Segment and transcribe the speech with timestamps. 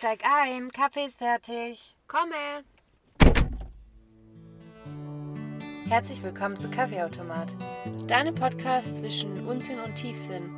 [0.00, 1.94] Steig ein, Kaffee ist fertig.
[2.06, 2.64] Komme!
[5.90, 7.54] Herzlich willkommen zu Kaffeeautomat.
[8.06, 10.56] Deine Podcast zwischen Unsinn und Tiefsinn.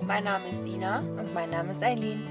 [0.00, 0.98] Mein Name ist Ina.
[0.98, 2.26] Und mein Name ist Eileen.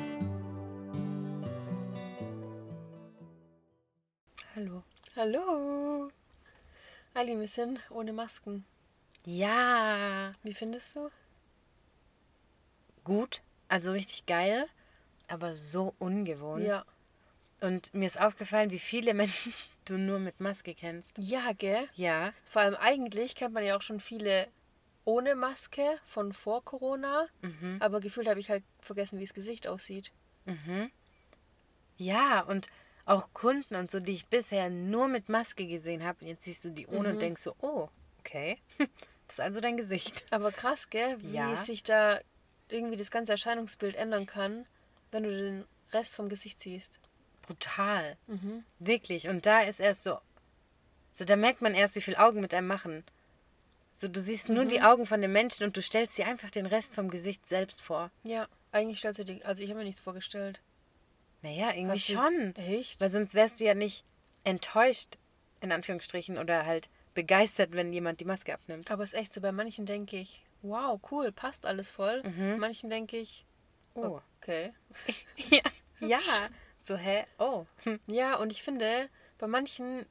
[4.57, 4.83] Hallo.
[5.15, 6.09] Hallo!
[7.13, 8.65] Ali, wir sind ohne Masken.
[9.25, 11.09] Ja, Wie findest du?
[13.05, 14.67] gut, also richtig geil,
[15.28, 16.64] aber so ungewohnt.
[16.65, 16.86] Ja.
[17.61, 19.54] Und mir ist aufgefallen, wie viele Menschen
[19.86, 21.18] du nur mit Maske kennst.
[21.18, 21.88] Ja, gell?
[21.96, 24.47] Ja, Vor allem eigentlich kennt man ja auch schon viele
[25.06, 27.28] ohne Maske von vor Corona.
[27.42, 27.78] mhm.
[27.80, 30.11] Aber gefühlt habe ich halt vergessen, wie das Gesicht aussieht.
[30.46, 30.89] Mhm.
[31.97, 32.67] Ja, und
[33.05, 36.25] auch Kunden und so, die ich bisher nur mit Maske gesehen habe.
[36.25, 37.19] Jetzt siehst du die ohne und Mhm.
[37.19, 37.88] denkst so, oh,
[38.19, 38.58] okay.
[39.28, 40.23] Das ist also dein Gesicht.
[40.30, 41.17] Aber krass, gell?
[41.22, 41.55] Wie Ja.
[41.55, 42.19] sich da
[42.69, 44.67] irgendwie das ganze Erscheinungsbild ändern kann,
[45.16, 47.00] wenn du den Rest vom Gesicht siehst.
[47.42, 48.17] Brutal.
[48.27, 48.63] Mhm.
[48.80, 49.27] Wirklich.
[49.27, 50.19] Und da ist erst so,
[51.13, 53.03] so, da merkt man erst, wie viel Augen mit einem machen.
[53.91, 56.66] So, du siehst nur die Augen von den Menschen und du stellst dir einfach den
[56.66, 58.11] Rest vom Gesicht selbst vor.
[58.23, 60.59] Ja, eigentlich stellst du dir, also ich habe mir nichts vorgestellt.
[61.41, 62.55] Naja, irgendwie Hast du- schon.
[62.58, 62.99] Echt?
[62.99, 64.03] Weil sonst wärst du ja nicht
[64.43, 65.17] enttäuscht,
[65.61, 68.91] in Anführungsstrichen, oder halt begeistert, wenn jemand die Maske abnimmt.
[68.91, 72.21] Aber es ist echt so, bei manchen denke ich, wow, cool, passt alles voll.
[72.23, 72.58] Mhm.
[72.59, 73.45] Manchen denke ich,
[73.95, 74.21] Oh.
[74.41, 74.73] okay.
[75.49, 75.61] Ja.
[75.99, 76.19] ja.
[76.83, 77.25] So, hä?
[77.39, 77.65] Oh.
[77.83, 77.99] Hm.
[78.07, 80.05] Ja, und ich finde, bei manchen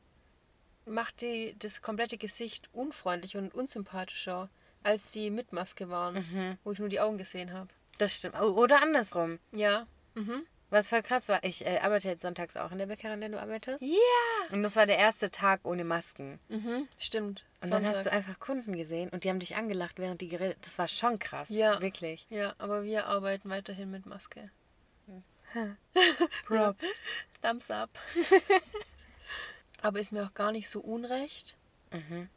[0.86, 4.50] macht die das komplette Gesicht unfreundlicher und unsympathischer,
[4.82, 6.58] als die mit Maske waren, Mhm.
[6.64, 7.68] wo ich nur die Augen gesehen habe.
[7.98, 8.34] Das stimmt.
[8.40, 9.38] Oh, Oder andersrum.
[9.52, 9.86] Ja.
[10.14, 10.44] Mhm.
[10.74, 13.28] Was voll krass war, ich äh, arbeite jetzt sonntags auch in der Bäckerei, in der
[13.30, 13.80] du arbeitest.
[13.80, 13.94] Ja.
[14.50, 16.40] Und das war der erste Tag ohne Masken.
[16.48, 16.88] Mhm.
[16.98, 17.44] Stimmt.
[17.62, 18.12] Und dann hast du Sonntag.
[18.14, 21.48] einfach Kunden gesehen und die haben dich angelacht, während die geredet Das war schon krass.
[21.48, 21.80] Ja.
[21.80, 22.26] Wirklich.
[22.28, 24.50] Ja, aber wir arbeiten weiterhin mit Maske.
[26.46, 26.84] Props.
[27.40, 27.90] Thumbs up.
[29.82, 31.56] aber ist mir auch gar nicht so unrecht,
[31.92, 32.28] Mhm.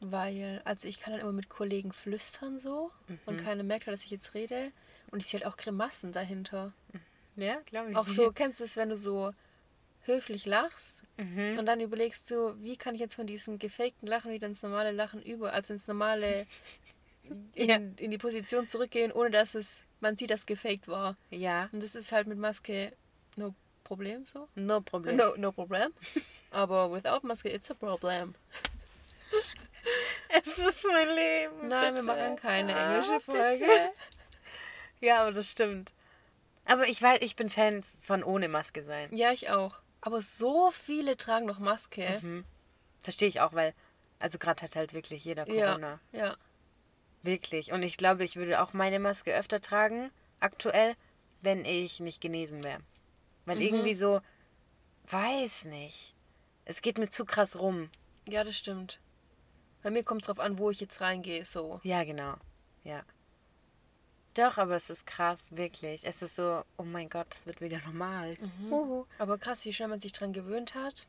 [0.00, 2.92] weil, also ich kann dann immer mit Kollegen flüstern so
[3.26, 3.44] und Mhm.
[3.44, 4.70] keiner merkt, dass ich jetzt rede.
[5.10, 6.72] Und ich sehe halt auch Grimassen dahinter.
[7.36, 7.96] Ja, glaube ich.
[7.96, 9.32] Auch so, kennst du es, wenn du so
[10.02, 11.58] höflich lachst Mhm.
[11.60, 14.90] und dann überlegst du, wie kann ich jetzt von diesem gefakten Lachen wieder ins normale
[14.90, 16.44] Lachen über, also ins normale,
[17.54, 17.76] in, Ja.
[17.76, 21.16] in die Position zurückgehen, ohne dass es, man sieht, dass gefaked war.
[21.30, 22.92] Ja, Und das ist halt mit Maske
[23.36, 24.48] no Problem so.
[24.56, 25.16] no problem.
[25.16, 25.92] No, no problem.
[26.50, 28.34] Aber without Maske, it's a problem.
[30.28, 31.68] Es ist mein Leben.
[31.68, 32.06] Nein, wir bitte.
[32.06, 33.58] machen keine Ah, englische Folge.
[33.60, 33.90] bitte.
[35.00, 35.92] Ja, aber das stimmt.
[36.66, 39.14] Aber ich weiß, ich bin Fan von ohne Maske sein.
[39.14, 39.80] Ja, ich auch.
[40.00, 42.20] Aber so viele tragen noch Maske.
[42.22, 42.44] Mhm.
[43.02, 43.74] Verstehe ich auch, weil,
[44.18, 46.00] also gerade hat halt wirklich jeder Corona.
[46.12, 46.36] Ja, ja.
[47.22, 47.72] Wirklich.
[47.72, 50.10] Und ich glaube, ich würde auch meine Maske öfter tragen,
[50.40, 50.94] aktuell,
[51.42, 52.80] wenn ich nicht genesen wäre.
[53.46, 53.62] Weil Mhm.
[53.62, 54.20] irgendwie so,
[55.06, 56.14] weiß nicht.
[56.64, 57.90] Es geht mir zu krass rum.
[58.26, 59.00] Ja, das stimmt.
[59.82, 61.80] Bei mir kommt es drauf an, wo ich jetzt reingehe, so.
[61.82, 62.34] Ja, genau.
[62.84, 63.02] Ja.
[64.34, 66.04] Doch, aber es ist krass, wirklich.
[66.04, 68.34] Es ist so, oh mein Gott, es wird wieder normal.
[68.40, 68.72] Mhm.
[68.72, 69.06] Uhu.
[69.18, 71.06] Aber krass, wie schnell man sich dran gewöhnt hat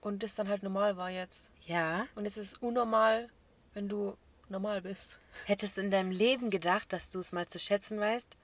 [0.00, 1.50] und das dann halt normal war jetzt.
[1.66, 2.06] Ja.
[2.14, 3.28] Und jetzt ist es unnormal,
[3.74, 4.16] wenn du
[4.48, 5.18] normal bist.
[5.44, 8.36] Hättest du in deinem Leben gedacht, dass du es mal zu schätzen weißt,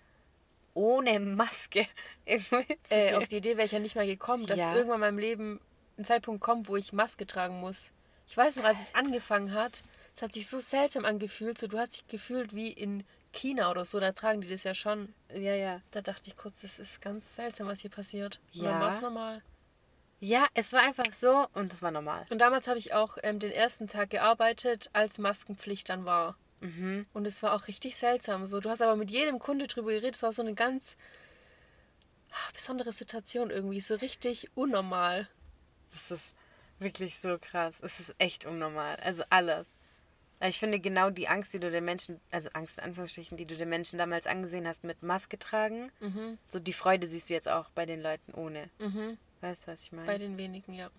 [0.75, 1.87] ohne Maske
[2.89, 4.75] Äh, auf die Idee wäre ich ja nicht mehr gekommen, dass Ja.
[4.75, 5.60] irgendwann in meinem Leben
[5.99, 7.91] ein Zeitpunkt kommt, wo ich Maske tragen muss.
[8.27, 9.83] Ich weiß noch, als es angefangen hat,
[10.16, 13.84] es hat sich so seltsam angefühlt, so du hast dich gefühlt wie in China oder
[13.84, 15.15] so, da tragen die das ja schon.
[15.31, 15.81] ja, ja.
[15.91, 18.41] Da dachte ich kurz, das ist ganz seltsam, was hier passiert.
[18.54, 18.70] Und Ja.
[18.72, 19.43] dann war es normal.
[20.20, 22.25] Ja, es war einfach so und es war normal.
[22.31, 26.37] Und damals habe ich auch ähm, den ersten Tag gearbeitet, als Maskenpflicht dann war.
[26.60, 27.06] Mhm.
[27.12, 28.47] Und es war auch richtig seltsam.
[28.47, 30.15] So, du hast aber mit jedem Kunde drüber geredet.
[30.15, 30.97] Es war so eine ganz
[32.31, 33.81] ah, besondere Situation irgendwie.
[33.81, 35.28] So richtig unnormal.
[35.92, 36.32] Das ist
[36.78, 37.75] wirklich so krass.
[37.82, 38.97] Es ist echt unnormal.
[39.03, 39.72] Also alles.
[40.44, 43.56] Ich finde genau die Angst, die du den Menschen, also Angst in Anführungsstrichen, die du
[43.56, 46.39] den Menschen damals angesehen hast mit Maske tragen, Mhm.
[46.48, 48.68] so die Freude siehst du jetzt auch bei den Leuten ohne.
[48.78, 49.18] Mhm.
[49.41, 50.06] Weißt du, was ich meine?
[50.06, 50.91] Bei den wenigen, ja.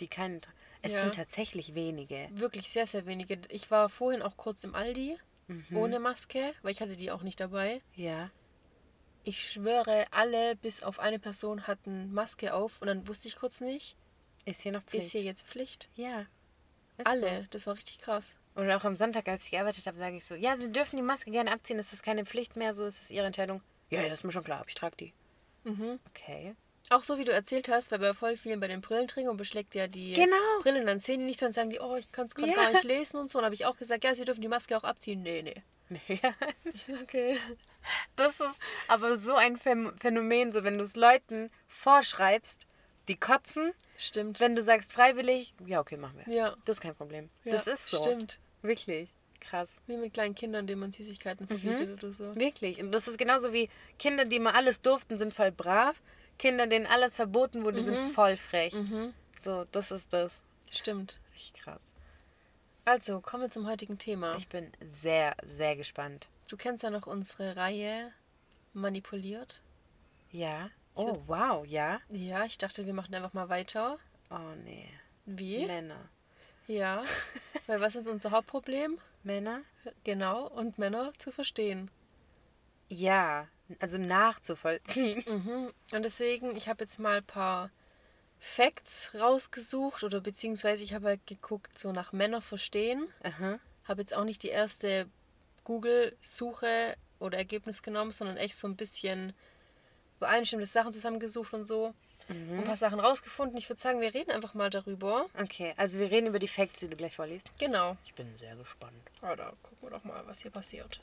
[0.00, 0.40] die keinen.
[0.82, 1.02] Es Ja.
[1.02, 2.28] sind tatsächlich wenige.
[2.30, 3.38] Wirklich sehr, sehr wenige.
[3.48, 5.18] Ich war vorhin auch kurz im Aldi
[5.48, 5.76] Mhm.
[5.76, 7.80] ohne Maske, weil ich hatte die auch nicht dabei.
[7.96, 8.30] Ja.
[9.24, 13.60] Ich schwöre, alle bis auf eine Person hatten Maske auf und dann wusste ich kurz
[13.60, 13.96] nicht,
[14.44, 15.06] Ist hier noch Pflicht?
[15.06, 15.88] ist hier jetzt Pflicht?
[15.96, 16.26] ja.
[17.04, 17.46] Alle.
[17.50, 18.34] Das war richtig krass.
[18.58, 21.02] Und auch am Sonntag, als ich gearbeitet habe, sage ich so, ja, Sie dürfen die
[21.02, 23.62] Maske gerne abziehen, es ist keine Pflicht mehr, so ist es Ihre Entscheidung.
[23.90, 25.14] Ja, ja, ist mir schon klar, ich trage die.
[25.64, 26.00] Mhm.
[26.10, 26.54] Okay.
[26.90, 29.86] Auch so wie du erzählt hast, weil bei voll vielen bei den Brillenträgern beschlägt ja
[29.86, 30.34] die Genau.
[30.62, 32.48] Brille und dann sehen die nicht so und sagen die, oh, ich kann es gerade
[32.50, 32.56] Ja.
[32.56, 33.38] gar nicht lesen und so.
[33.38, 35.22] Und habe ich auch gesagt, ja, sie dürfen die Maske auch abziehen.
[35.22, 35.62] Nee, nee.
[35.90, 36.20] Nee.
[37.02, 37.38] Okay.
[38.16, 38.58] Das ist
[38.88, 42.66] aber so ein Phän- Phänomen, so wenn du es Leuten vorschreibst,
[43.08, 44.40] die kotzen, Stimmt.
[44.40, 46.34] wenn du sagst freiwillig, ja, okay, machen wir.
[46.34, 46.54] Ja.
[46.64, 47.30] Das ist kein Problem.
[47.44, 47.52] ja.
[47.52, 48.02] das ist so.
[48.02, 48.38] Stimmt.
[48.62, 49.10] Wirklich.
[49.40, 49.76] Krass.
[49.86, 52.34] Wie mit kleinen Kindern, denen man Süßigkeiten verbietet oder so.
[52.34, 52.80] Wirklich.
[52.80, 56.00] Und das ist genauso wie Kinder, die mal alles durften, sind voll brav.
[56.38, 58.74] Kinder, denen alles verboten wurde, sind voll frech.
[58.74, 59.14] Mhm.
[59.38, 60.40] So, das ist das.
[60.70, 61.18] Stimmt.
[61.34, 61.92] Richtig krass.
[62.84, 64.36] Also, kommen wir zum heutigen Thema.
[64.36, 66.28] Ich bin sehr, sehr gespannt.
[66.48, 68.12] Du kennst ja noch unsere Reihe
[68.72, 69.60] Manipuliert.
[70.30, 70.70] Ja.
[70.94, 72.00] Oh, wow, ja.
[72.08, 73.98] Ja, ich dachte, wir machen einfach mal weiter.
[74.30, 74.88] Oh, nee.
[75.26, 75.66] Wie?
[75.66, 76.08] Männer.
[76.68, 77.02] Ja.
[77.66, 78.98] Weil was ist unser Hauptproblem?
[79.24, 79.62] Männer?
[80.04, 81.90] Genau, und Männer zu verstehen.
[82.88, 83.48] Ja.
[83.80, 85.24] Also nachzuvollziehen.
[85.28, 85.72] Mhm.
[85.92, 87.70] Und deswegen, ich habe jetzt mal ein paar
[88.38, 93.08] Facts rausgesucht oder beziehungsweise ich habe halt geguckt, so nach Männer verstehen.
[93.22, 93.58] Aha.
[93.84, 95.06] Habe jetzt auch nicht die erste
[95.64, 99.32] Google-Suche oder Ergebnis genommen, sondern echt so ein bisschen
[100.18, 101.94] übereinstimmende Sachen zusammengesucht und so.
[102.28, 103.56] Und ein paar Sachen rausgefunden.
[103.56, 105.26] Ich würde sagen, wir reden einfach mal darüber.
[105.40, 107.46] Okay, also wir reden über die Facts, die du gleich vorliest.
[107.58, 107.96] Genau.
[108.04, 108.92] Ich bin sehr gespannt.
[109.22, 111.00] Ah, da gucken wir doch mal, was hier passiert.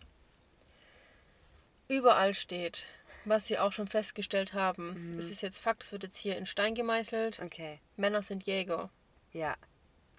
[1.88, 2.88] Überall steht,
[3.26, 5.18] was wir auch schon festgestellt haben.
[5.18, 7.40] Es ist jetzt Fakt, es wird jetzt hier in Stein gemeißelt.
[7.40, 7.80] Okay.
[7.96, 8.90] Männer sind Jäger.
[9.34, 9.56] Ja.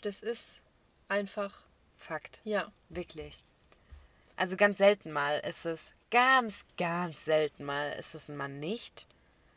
[0.02, 0.60] Das ist
[1.08, 1.64] einfach,
[1.96, 2.40] Fakt.
[2.44, 2.70] ja.
[2.88, 3.38] Wirklich.
[4.36, 9.06] Also ganz selten mal ist es, ganz, ganz selten mal ist es ein Mann nicht.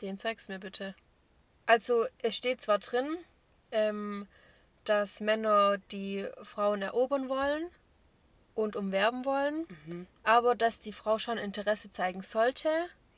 [0.02, 0.96] Den zeigst du mir bitte.
[1.70, 3.16] Also, es steht zwar drin,
[3.72, 4.28] ähm,
[4.86, 7.70] dass Männer die Frauen erobern wollen
[8.56, 9.68] und umwerben wollen,
[10.24, 12.70] aber dass die Frau schon Interesse zeigen sollte,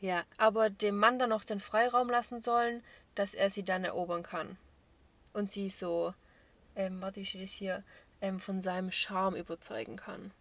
[0.01, 0.25] Ja.
[0.37, 2.83] aber dem Mann dann noch den Freiraum lassen sollen,
[3.15, 4.57] dass er sie dann erobern kann.
[5.31, 6.13] Und sie so,
[6.75, 7.85] ähm, warte, wie steht es hier,
[8.19, 10.31] ähm, von seinem Charme überzeugen kann.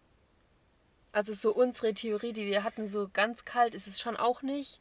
[1.12, 4.80] Also so unsere Theorie, die wir hatten, so ganz kalt ist es schon auch nicht.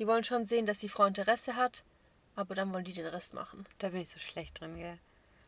[0.00, 1.84] Die wollen schon sehen, dass die Frau Interesse hat,
[2.36, 3.66] aber dann wollen die den Rest machen.
[3.78, 4.98] Da bin ich so schlecht drin, gell?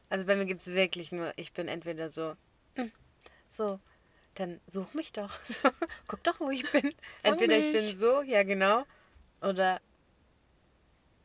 [0.08, 2.36] Also bei mir gibt es wirklich nur, ich bin entweder so,
[2.74, 2.92] hm,
[3.48, 3.80] so,
[4.34, 5.30] dann such mich doch.
[6.08, 6.94] Guck doch, wo ich bin.
[7.22, 8.84] Entweder ich bin so, ja genau,
[9.40, 9.80] oder,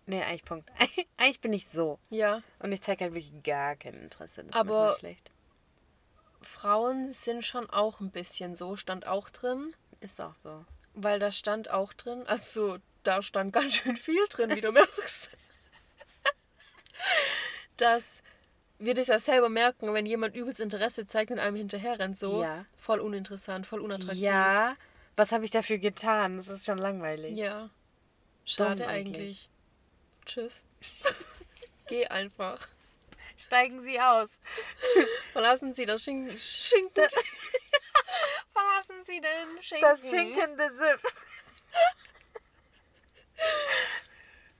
[0.07, 0.69] nee, eigentlich Punkt.
[1.17, 1.99] Eigentlich bin ich so.
[2.09, 4.43] Ja, Und ich zeige halt wirklich gar kein Interesse.
[4.45, 5.29] Das Aber- macht schlecht.
[6.41, 10.65] Frauen sind schon auch ein bisschen so, stand auch drin, Ist auch so.
[10.95, 15.29] weil da stand auch drin, also da stand ganz schön viel drin, wie du merkst.
[17.81, 18.21] Dass
[18.79, 22.41] wir das ja selber merken, wenn jemand übelst Interesse zeigt und einem hinterher rennt, so
[22.41, 22.65] Ja.
[22.77, 24.21] voll uninteressant, voll unattraktiv.
[24.23, 24.75] Ja,
[25.15, 26.37] was habe ich dafür getan?
[26.37, 27.37] Das ist schon langweilig.
[27.37, 27.69] Ja.
[28.45, 29.15] Schade eigentlich.
[29.15, 29.49] eigentlich.
[30.25, 30.63] Tschüss.
[31.87, 32.67] Geh einfach.
[33.37, 34.37] Steigen Sie aus.
[35.33, 36.37] Verlassen Sie das Schinken.
[36.37, 37.07] Schinken.
[38.53, 39.89] Verlassen Sie den Schinken.
[39.89, 41.01] Das schinkende Siff.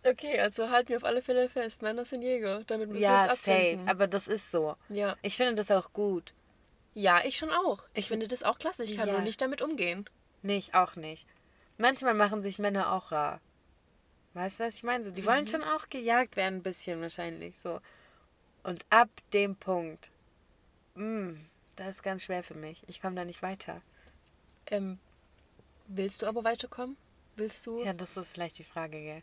[0.03, 1.81] Okay, also halten wir auf alle Fälle fest.
[1.81, 2.63] Männer sind Jäger.
[2.65, 3.51] Damit müssen wir Ja, uns safe.
[3.51, 3.87] abfinden.
[3.89, 4.75] Aber das ist so.
[4.89, 5.15] Ja.
[5.21, 6.33] Ich finde das auch gut.
[6.93, 7.83] ja, ich schon auch.
[7.93, 8.83] Ich finde das auch klasse.
[8.83, 9.13] Ich kann Ja.
[9.13, 10.09] nur nicht damit umgehen.
[10.41, 11.25] Nee, ich auch nicht.
[11.77, 13.39] Manchmal machen sich Männer auch rar.
[14.33, 15.03] Weißt du, was ich meine?
[15.05, 15.25] So, die Mhm.
[15.27, 17.79] wollen schon auch gejagt werden, ein bisschen wahrscheinlich so.
[18.63, 20.09] Und ab dem Punkt,
[20.95, 21.35] mh,
[21.75, 22.83] das ist ganz schwer für mich.
[22.87, 23.81] Ich komme da nicht weiter.
[24.67, 24.99] Ähm,
[25.87, 26.97] willst du aber weiterkommen?
[27.35, 27.83] Willst du?
[27.83, 29.21] Ja, das ist vielleicht die Frage, gell?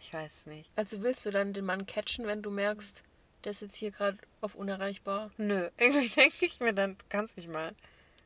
[0.00, 0.70] Ich weiß nicht.
[0.76, 3.02] Also willst du dann den Mann catchen, wenn du merkst,
[3.44, 5.30] der ist jetzt hier gerade auf unerreichbar?
[5.36, 7.74] Nö, irgendwie denke ich mir dann, du kannst mich mal.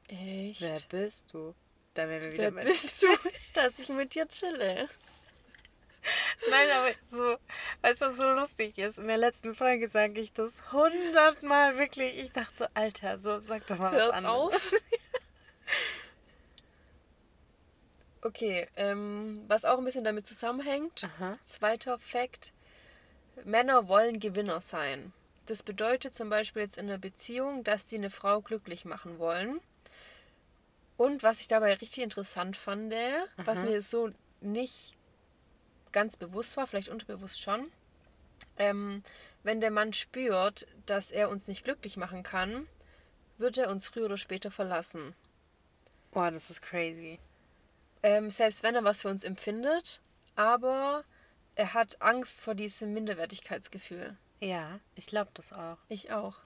[0.09, 0.61] Echt?
[0.61, 1.55] Wer bist du?
[1.95, 2.65] Da wären wir wieder Wer mit.
[2.65, 3.07] bist du,
[3.55, 4.89] dass ich mit dir chille?
[6.51, 7.37] Nein, aber so,
[7.83, 8.99] weißt du, was so lustig ist?
[8.99, 12.19] In der letzten Folge sage ich das hundertmal wirklich.
[12.19, 14.35] Ich dachte so, Alter, so sag doch mal was Hört's anderes.
[14.55, 14.73] auf?
[18.23, 21.05] Okay, ähm, was auch ein bisschen damit zusammenhängt.
[21.05, 21.33] Aha.
[21.47, 22.53] Zweiter Fakt.
[23.45, 25.13] Männer wollen Gewinner sein.
[25.47, 29.61] Das bedeutet zum Beispiel jetzt in einer Beziehung, dass die eine Frau glücklich machen wollen.
[30.97, 32.95] Und was ich dabei richtig interessant fand,
[33.37, 33.67] was Aha.
[33.67, 34.11] mir so
[34.41, 34.95] nicht
[35.91, 37.73] ganz bewusst war, vielleicht unterbewusst schon,
[38.57, 39.03] ähm,
[39.43, 42.69] wenn der Mann spürt, dass er uns nicht glücklich machen kann,
[43.39, 45.15] wird er uns früher oder später verlassen.
[46.13, 47.19] Boah, das ist crazy.
[48.03, 50.01] Ähm, selbst wenn er was für uns empfindet,
[50.35, 51.05] aber
[51.55, 54.17] er hat Angst vor diesem Minderwertigkeitsgefühl.
[54.41, 55.79] Ja, ich glaube das auch.
[55.89, 56.37] Ich auch.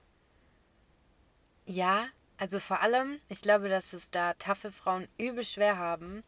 [1.65, 2.09] Ja,
[2.39, 6.23] also vor allem, ich glaube, dass es da taffe Frauen übel schwer haben.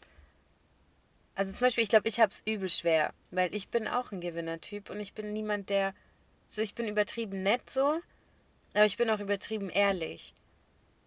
[1.34, 4.20] Also zum Beispiel, ich glaube, ich habe es übel schwer, weil ich bin auch ein
[4.20, 5.94] Gewinnertyp und ich bin niemand, der
[6.48, 8.00] so, ich bin übertrieben nett so,
[8.72, 10.34] aber ich bin auch übertrieben ehrlich.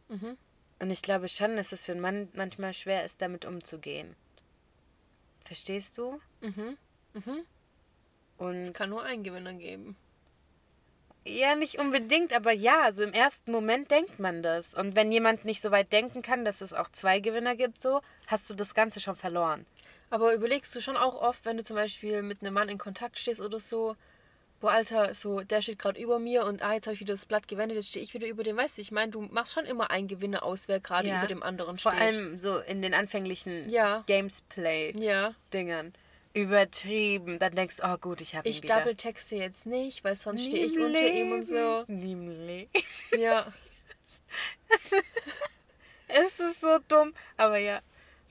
[0.07, 0.37] Mhm.
[0.81, 4.15] Und ich glaube schon, dass es für einen Mann manchmal schwer ist, damit umzugehen.
[5.45, 6.19] Verstehst du?
[6.41, 6.75] Mhm.
[7.13, 7.45] Mhm.
[8.38, 9.95] Und Es kann nur einen Gewinner geben.
[11.23, 14.73] ja, nicht unbedingt, aber ja, also im ersten Moment denkt man das.
[14.73, 18.01] Und wenn jemand nicht so weit denken kann, dass es auch zwei Gewinner gibt, so,
[18.25, 19.67] hast du das Ganze schon verloren.
[20.09, 23.19] Aber überlegst du schon auch oft, wenn du zum Beispiel mit einem Mann in Kontakt
[23.19, 23.95] stehst oder so,
[24.61, 27.25] boah, Alter, so, der steht gerade über mir und ah, jetzt habe ich wieder das
[27.25, 28.55] Blatt gewendet, jetzt stehe ich wieder über dem.
[28.55, 31.17] Weißt du, ich meine, du machst schon immer einen Gewinner aus, wer gerade Ja.
[31.19, 32.01] über dem anderen Vor steht.
[32.01, 34.03] allem so in den anfänglichen Ja.
[34.07, 35.93] Gamesplay-Dingern.
[36.33, 37.39] Übertrieben.
[37.39, 38.77] Dann denkst du, oh gut, ich habe ihn ich wieder.
[38.77, 41.83] double texte jetzt nicht, weil sonst stehe ich unter ihm und so.
[41.87, 41.99] Leben.
[41.99, 42.69] Nie im Leben.
[43.19, 43.51] Ja.
[46.07, 47.13] Es ist so dumm.
[47.37, 47.81] Aber ja,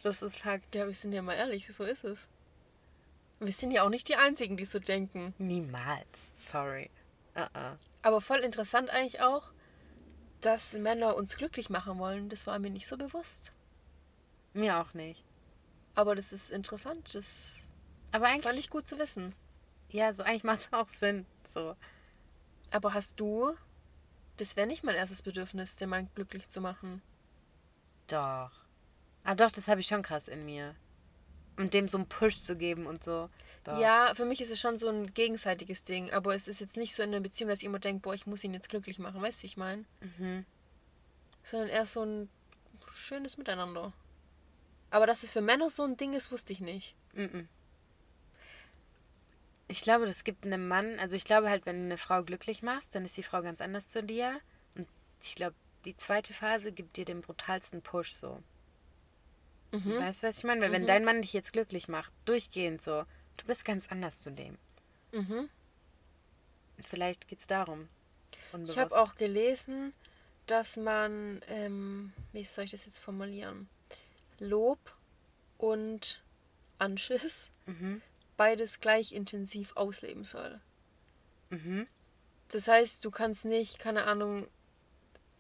[0.03, 0.75] das ist Fakt.
[0.75, 2.29] Ja, wir sind ja mal ehrlich, so ist es.
[3.41, 5.35] Wir sind ja auch nicht die Einzigen, die so denken.
[5.39, 6.29] Niemals.
[6.37, 6.91] Sorry.
[7.35, 7.77] Uh-uh.
[8.03, 9.53] Aber voll interessant eigentlich auch,
[10.43, 12.29] dass Männer uns glücklich machen wollen.
[12.29, 13.53] Das war mir nicht so bewusst.
[14.53, 15.25] Mir auch nicht.
[15.95, 17.15] Aber das ist interessant.
[17.15, 17.57] Das
[18.13, 19.35] Aber eigentlich, fand ich gut zu wissen.
[19.91, 21.27] ja, so eigentlich macht es auch Sinn.
[21.53, 21.77] So.
[22.71, 23.55] Aber hast du,
[24.37, 27.03] das wäre nicht mein erstes Bedürfnis, den Mann glücklich zu machen.
[28.07, 28.51] Doch.
[29.25, 30.75] Ah, doch, das habe ich schon krass in mir.
[31.61, 33.29] Und dem so einen Push zu geben und so.
[33.65, 33.79] Doch.
[33.79, 36.11] Ja, für mich ist es schon so ein gegenseitiges Ding.
[36.13, 38.43] Aber es ist jetzt nicht so in der Beziehung, dass immer denke, boah, ich muss
[38.45, 39.21] ihn jetzt glücklich machen.
[39.21, 39.85] Weißt du, wie ich meine?
[40.01, 40.47] Mhm.
[41.45, 42.29] Sondern eher so ein
[42.95, 43.93] schönes Miteinander.
[44.91, 46.95] Aber dass es für Männer so ein Ding ist, wusste ich nicht.
[47.13, 47.49] Mhm.
[49.69, 52.63] Ich glaube, das gibt einem Mann, also ich glaube halt, wenn du eine Frau glücklich
[52.63, 54.41] machst, dann ist die Frau ganz anders zu dir.
[54.75, 54.89] Und
[55.23, 58.43] ich glaube, die zweite Phase gibt dir den brutalsten Push so.
[59.73, 59.99] Mhm.
[60.01, 60.61] Weißt du, was ich meine?
[60.61, 60.87] Weil wenn Mhm.
[60.87, 63.05] dein Mann dich jetzt glücklich macht, durchgehend so,
[63.37, 64.59] du bist ganz anders zu dem.
[65.13, 65.49] Mhm.
[66.87, 67.89] Vielleicht geht's darum.
[68.65, 69.93] Ich habe auch gelesen,
[70.47, 73.69] dass man, ähm, wie soll ich das jetzt formulieren?
[74.39, 74.79] Lob
[75.59, 76.23] und
[76.79, 78.01] Anschiss Mhm.
[78.37, 80.61] beides gleich intensiv ausleben soll.
[81.51, 81.87] Mhm.
[82.49, 84.49] Das heißt, du kannst nicht, keine Ahnung,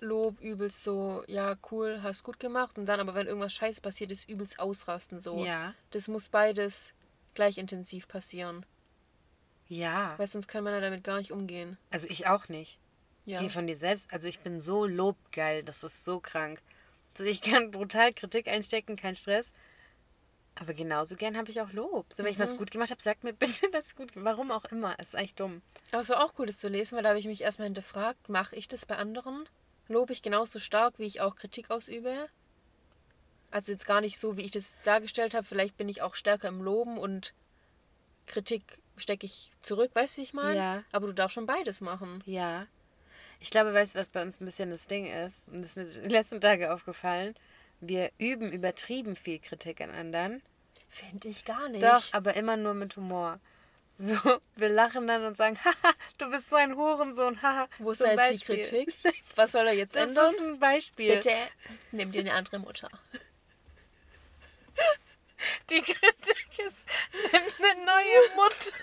[0.00, 4.10] Lob übelst so, ja, cool, hast gut gemacht und dann aber, wenn irgendwas scheiße passiert
[4.12, 5.44] ist, übelst ausrasten so.
[5.44, 5.74] Ja.
[5.90, 6.92] Das muss beides
[7.34, 8.64] gleich intensiv passieren,
[9.68, 10.14] Ja.
[10.18, 11.76] weil sonst können Männer damit gar nicht umgehen.
[11.90, 12.78] Also ich auch nicht.
[13.26, 13.40] Ja.
[13.40, 14.12] Geh von dir selbst.
[14.12, 16.60] Also ich bin so lobgeil, das ist so krank.
[17.14, 19.52] Also ich kann brutal Kritik einstecken, kein Stress.
[20.56, 22.06] Aber genauso gern habe ich auch Lob.
[22.12, 22.58] So, wenn ich was Mhm.
[22.58, 24.94] gut gemacht habe, sag mir bitte, dass es gut Warum auch immer.
[24.98, 25.62] Es ist eigentlich dumm.
[25.92, 28.28] Aber es war auch cool, das zu lesen, weil da habe ich mich erstmal hinterfragt,
[28.28, 29.48] mache ich das bei anderen?
[29.90, 32.28] Lobe ich genauso stark, wie ich auch Kritik ausübe?
[33.50, 35.44] Also jetzt gar nicht so, wie ich das dargestellt habe.
[35.44, 37.34] Vielleicht bin ich auch stärker im Loben und
[38.26, 38.62] Kritik
[38.96, 40.56] stecke ich zurück, weißt du, wie ich meine?
[40.56, 40.84] Ja.
[40.92, 42.22] Aber du darfst schon beides machen.
[42.24, 42.68] Ja.
[43.40, 45.48] Ich glaube, weißt du, was bei uns ein bisschen das Ding ist?
[45.48, 47.34] Und das ist mir die letzten Tage aufgefallen.
[47.80, 50.42] Wir üben übertrieben viel Kritik an anderen.
[50.88, 51.82] Finde ich gar nicht.
[51.82, 53.40] Doch, aber immer nur mit Humor.
[53.92, 54.16] So,
[54.56, 57.68] wir lachen dann und sagen, haha, du bist so ein Hurensohn, haha.
[57.78, 58.44] Wo ist da jetzt die.
[58.46, 58.96] Kritik?
[59.36, 60.32] Was soll er jetzt Das ändern?
[60.32, 61.16] ist ein Beispiel.
[61.16, 61.36] Bitte
[61.92, 62.88] nimm dir eine andere Mutter.
[65.70, 66.84] Die Kritik ist
[67.32, 68.76] eine neue Mutter.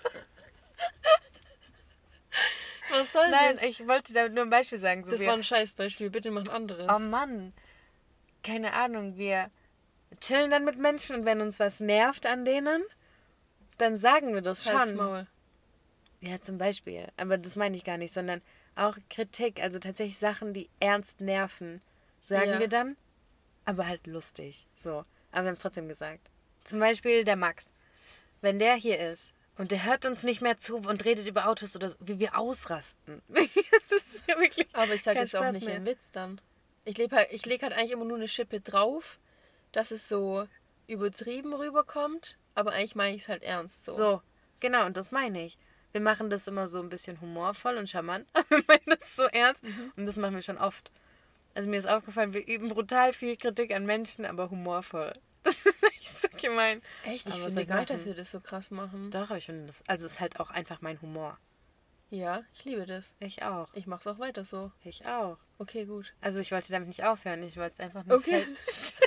[2.89, 3.63] Was soll Nein, das?
[3.63, 5.03] ich wollte da nur ein Beispiel sagen.
[5.03, 6.09] So das war ein Scheißbeispiel.
[6.09, 6.87] Bitte mach ein anderes.
[6.93, 7.53] oh Mann,
[8.43, 9.51] keine Ahnung, wir
[10.21, 12.83] chillen dann mit Menschen und wenn uns was nervt an denen,
[13.77, 14.97] dann sagen wir das Halt's schon.
[14.97, 15.27] Maul.
[16.21, 17.07] Ja, zum Beispiel.
[17.17, 18.41] Aber das meine ich gar nicht, sondern
[18.75, 21.81] auch Kritik, also tatsächlich Sachen, die ernst nerven,
[22.21, 22.59] sagen Ja.
[22.59, 22.97] wir dann,
[23.65, 24.67] aber halt lustig.
[24.75, 25.05] So.
[25.31, 26.29] Aber wir haben es trotzdem gesagt.
[26.63, 27.71] Zum Beispiel der Max.
[28.41, 31.75] Wenn der hier ist und der hört uns nicht mehr zu und redet über Autos
[31.75, 33.21] oder so, wie wir ausrasten.
[33.29, 34.67] das ist ja wirklich.
[34.73, 35.77] Aber ich sage jetzt auch Spaß nicht mehr.
[35.77, 36.39] im Witz dann.
[36.85, 39.19] Ich lege halt, ich leg halt eigentlich immer nur eine Schippe drauf,
[39.71, 40.47] dass es so
[40.87, 43.91] übertrieben rüberkommt, aber eigentlich meine ich es halt ernst so.
[43.93, 44.21] So,
[44.59, 45.57] genau, und das meine ich.
[45.93, 49.23] Wir machen das immer so ein bisschen humorvoll und charmant, aber wir meinen das so
[49.23, 49.93] ernst Mhm.
[49.95, 50.91] und das machen wir schon oft.
[51.55, 55.13] Also mir ist aufgefallen, wir üben brutal viel Kritik an Menschen, aber humorvoll.
[55.43, 56.81] Das ist echt so gemein.
[57.05, 59.11] Echt, ich Aber finde ich geil, dass wir das so krass machen.
[59.11, 61.37] Doch, aber ich finde das, also es ist halt auch einfach mein Humor.
[62.09, 63.13] Ja, ich liebe das.
[63.19, 63.69] Ich auch.
[63.73, 64.71] Ich mach's auch weiter so.
[64.83, 65.37] Ich auch.
[65.57, 66.13] Okay, gut.
[66.21, 68.41] Also ich wollte damit nicht aufhören, ich wollte es einfach nur Okay.
[68.41, 69.06] feststellen.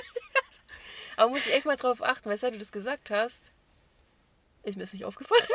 [1.21, 3.51] Aber muss ich echt mal drauf achten, weil seit du das gesagt hast,
[4.63, 5.45] ist mir das nicht aufgefallen.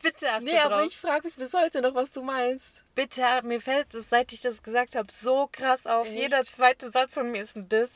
[0.00, 0.86] Bitte achte nee, aber drauf.
[0.86, 2.84] ich frage mich bis heute noch, was du meinst.
[2.94, 6.06] Bitte, mir fällt es, seit ich das gesagt habe, so krass auf.
[6.06, 6.16] Echt?
[6.16, 7.90] Jeder zweite Satz von mir ist ein Diss.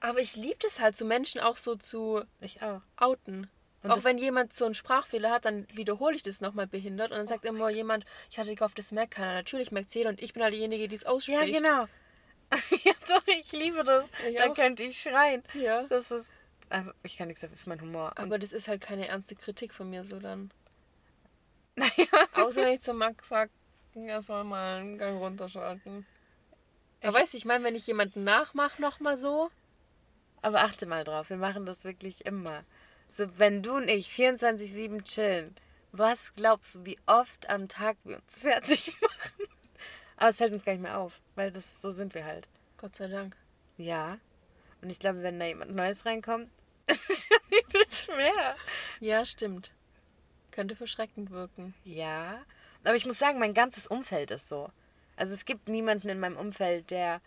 [0.00, 2.80] Aber ich liebe das halt, so Menschen auch so zu Ich auch.
[2.96, 3.48] outen.
[3.84, 7.18] Und auch wenn jemand so einen Sprachfehler hat, dann wiederhole ich das nochmal behindert und
[7.18, 9.34] dann sagt immer jemand, ich hatte gehofft, das merkt keiner.
[9.34, 11.46] Natürlich merkt jeder und ich bin halt diejenige, die es ausspricht.
[11.46, 11.86] Ja, genau.
[12.84, 14.06] ja, doch, ich liebe das.
[14.28, 14.54] Ich da auch.
[14.54, 15.42] könnte ich schreien.
[15.54, 15.82] Ja.
[15.84, 16.26] Das ist.
[16.68, 18.10] Aber ich kann nichts dafür, das ist mein Humor.
[18.10, 20.50] Und- Aber das ist halt keine ernste Kritik von mir so dann.
[21.76, 21.90] naja.
[22.34, 23.50] Außer wenn ich zu Max sage,
[23.94, 26.06] er soll mal einen Gang runterschalten.
[27.02, 29.50] Aber weißt du, ich meine, wenn ich jemanden nachmache nochmal so,
[30.42, 32.64] Aber achte mal drauf, wir machen das wirklich immer.
[33.08, 35.54] So, wenn du und ich 24-7 chillen,
[35.92, 39.48] was glaubst du, wie oft am Tag wir uns fertig machen?
[40.16, 42.48] Aber es fällt uns gar nicht mehr auf, weil das so sind wir halt.
[42.78, 43.36] Gott sei Dank.
[43.76, 44.18] Ja.
[44.82, 46.50] Und ich glaube, wenn da jemand Neues reinkommt,
[46.86, 48.56] ist es ja übel schwer.
[49.00, 49.72] Ja, stimmt.
[50.50, 51.74] Könnte verschreckend wirken.
[51.84, 52.42] Ja.
[52.84, 54.70] Aber ich muss sagen, mein ganzes Umfeld ist so.
[55.16, 57.20] Also es gibt niemanden in meinem Umfeld, der.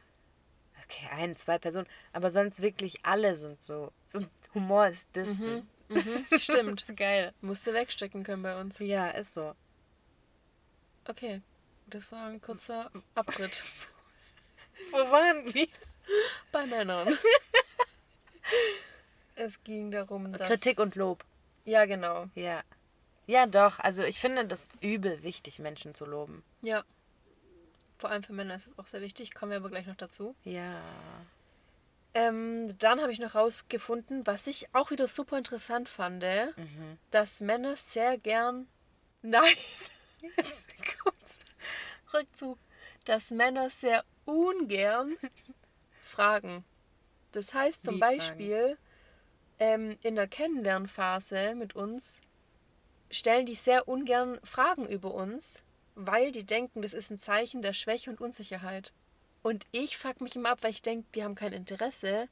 [0.84, 3.92] Okay, ein, zwei Personen, aber sonst wirklich alle sind so.
[4.08, 5.64] So Humor ist Disney.
[5.92, 6.82] Mhm, stimmt.
[6.82, 7.34] Das ist geil.
[7.42, 8.78] Musste wegstecken können bei uns.
[8.78, 9.56] Ja, ist so.
[11.08, 11.42] Okay,
[11.90, 13.64] das war ein kurzer Abtritt
[14.92, 15.68] Wo waren wir?
[16.52, 17.18] bei Männern.
[19.36, 20.48] es ging darum, dass...
[20.48, 21.24] Kritik und Lob.
[21.66, 22.28] Ja, genau.
[22.36, 22.64] Ja.
[23.28, 23.80] Ja, doch.
[23.80, 26.44] Also ich finde das übel wichtig, Menschen zu loben.
[26.62, 26.84] Ja.
[28.00, 29.36] Vor allem für Männer ist es auch sehr wichtig.
[29.36, 30.36] Kommen wir aber gleich noch dazu.
[30.44, 30.82] Ja.
[32.16, 36.98] Ähm, dann habe ich noch rausgefunden, was ich auch wieder super interessant fand, Mhm.
[37.12, 38.68] dass Männer sehr gern.
[39.22, 39.54] Nein,
[40.38, 40.66] Jetzt
[41.04, 41.19] kommt's.
[42.14, 42.58] Rückzug.
[43.06, 45.18] Dass Männer sehr ungern
[46.02, 46.64] fragen.
[47.32, 48.00] Das heißt zum Wie?
[48.00, 48.78] Beispiel,
[49.60, 52.22] ähm, in der Kennenlernphase mit uns
[53.12, 55.64] stellen die sehr ungern Fragen über uns,
[55.96, 58.94] weil die denken, das ist ein Zeichen der Schwäche und Unsicherheit.
[59.42, 62.28] Und ich fuck mich immer ab, weil ich denke, die haben kein Interesse.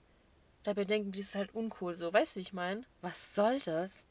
[0.63, 2.11] Dabei denken die, ist halt uncool so.
[2.11, 2.83] Weißt du, wie ich meine?
[3.01, 4.03] Was soll das?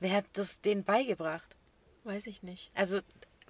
[0.00, 1.56] Wer hat das denen beigebracht?
[2.04, 2.70] Weiß ich nicht.
[2.74, 3.00] Also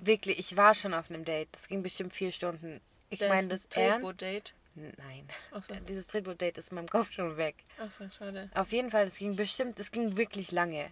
[0.01, 1.49] wirklich, ich war schon auf einem Date.
[1.53, 2.81] Das ging bestimmt vier Stunden.
[3.11, 3.69] Ich meine das.
[3.69, 4.55] Tretboot-Date.
[4.75, 5.29] Nein.
[5.53, 5.75] Ach so.
[5.89, 7.57] Dieses Tretboot-Date ist in meinem Kopf schon weg.
[7.79, 8.51] Achso, schade.
[8.55, 10.91] Auf jeden Fall, es ging bestimmt, es ging wirklich lange.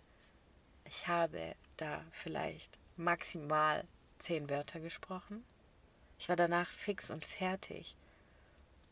[0.84, 3.84] Ich habe da vielleicht maximal
[4.18, 5.44] zehn Wörter gesprochen.
[6.18, 7.96] Ich war danach fix und fertig.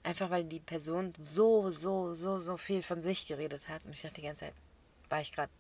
[0.03, 3.85] Einfach weil die Person so, so, so, so viel von sich geredet hat.
[3.85, 4.55] Und ich dachte die ganze Zeit,
[5.09, 5.51] war ich gerade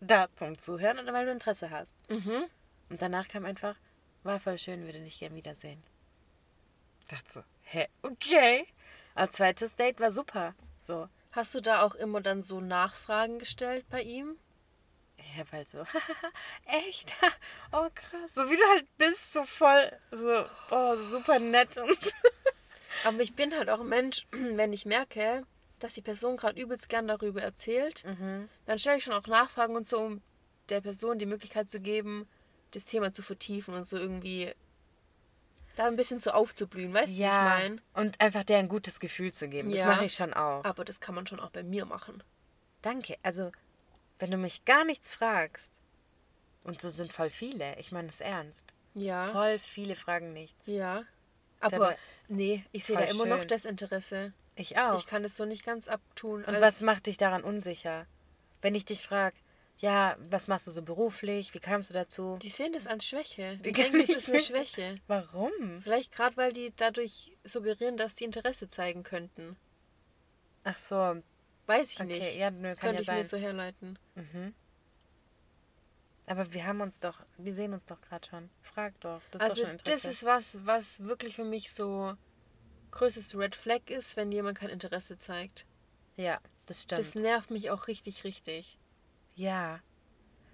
[0.00, 1.94] da zum Zuhören oder weil du Interesse hast.
[2.08, 2.44] Mhm.
[2.88, 3.76] Und danach kam einfach,
[4.24, 5.82] war voll schön, würde dich gern wiedersehen.
[7.08, 8.66] Dachte so, hä, okay.
[9.14, 10.54] Aber zweites Date war super.
[10.78, 14.36] So, Hast du da auch immer dann so Nachfragen gestellt bei ihm?
[15.16, 15.78] Ich hab halt so,
[16.66, 17.14] echt?
[17.72, 18.34] Oh krass.
[18.34, 22.10] So wie du halt bist, so voll, so, oh, super nett und so.
[23.04, 25.46] Aber ich bin halt auch ein Mensch, wenn ich merke,
[25.78, 28.50] dass die Person gerade übelst gern darüber erzählt, Mhm.
[28.66, 30.22] dann stelle ich schon auch Nachfragen und so, um
[30.68, 32.28] der Person die Möglichkeit zu geben,
[32.72, 34.52] das Thema zu vertiefen und so irgendwie
[35.76, 37.80] da ein bisschen so aufzublühen, weißt du, wie ich Ja, meine?
[37.94, 39.70] und einfach dir ein gutes Gefühl zu geben.
[39.70, 39.86] Das Ja.
[39.86, 40.64] mache ich schon auch.
[40.64, 42.22] Aber das kann man schon auch bei mir machen.
[42.82, 43.16] Danke.
[43.22, 43.52] Also,
[44.18, 45.70] wenn du mich gar nichts fragst,
[46.64, 48.72] und so sind voll viele, ich meine es ernst.
[48.94, 49.26] Ja.
[49.28, 50.62] Voll viele fragen nichts.
[50.66, 51.04] Ja.
[51.60, 53.48] Aber Dabei- nee, ich sehe da immer noch schön.
[53.48, 54.32] Desinteresse.
[54.54, 54.98] Ich auch.
[54.98, 56.44] Ich kann das so nicht ganz abtun.
[56.44, 58.06] und als- was macht dich daran unsicher?
[58.60, 59.34] Wenn ich dich frage,
[59.82, 61.52] ja, was machst du so beruflich?
[61.54, 62.38] Wie kamst du dazu?
[62.40, 63.58] Die sehen das als Schwäche.
[63.58, 64.96] Die Wie denken, das ist eine Schwäche.
[65.08, 65.82] Warum?
[65.82, 69.56] Vielleicht gerade, weil die dadurch suggerieren, dass die Interesse zeigen könnten.
[70.64, 71.20] Ach so,
[71.66, 72.36] Weiß ich okay, nicht.
[72.36, 73.16] ja, nö, kann könnte ja ich sein.
[73.18, 73.98] mir so herleiten.
[74.14, 74.54] Mhm.
[76.26, 78.50] Aber wir haben uns doch, wir sehen uns doch gerade schon.
[78.62, 79.20] Frag doch.
[79.32, 82.14] Das ist also doch schon das ist was, was wirklich für mich so
[82.92, 85.66] größtes Red Flag ist, wenn jemand kein Interesse zeigt.
[86.16, 87.00] ja, das stimmt.
[87.00, 88.78] Das nervt mich auch richtig, richtig.
[89.34, 89.80] Ja.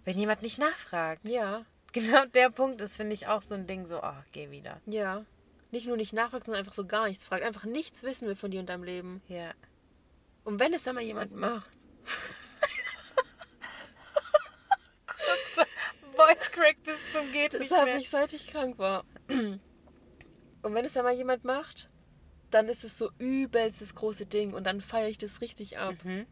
[0.04, 1.26] Wenn jemand nicht nachfragt.
[1.28, 4.80] Ja, Genau der Punkt ist, finde ich, auch so ein Ding so, oh, geh wieder.
[4.86, 5.24] ja.
[5.70, 7.44] Nicht nur nicht nachfragt, sondern einfach so gar nichts fragt.
[7.44, 9.20] Einfach nichts wissen will von dir und deinem Leben.
[9.28, 9.52] Ja.
[10.42, 11.70] Und wenn es dann mal jemand macht,
[16.16, 19.04] Voice Crack bis zum geht das nicht habe ich seit ich krank war.
[19.28, 19.60] Und
[20.62, 21.88] wenn es dann mal jemand macht,
[22.50, 25.96] dann ist es so übelst das große Ding und dann feiere ich das richtig ab.
[26.02, 26.26] Mhm.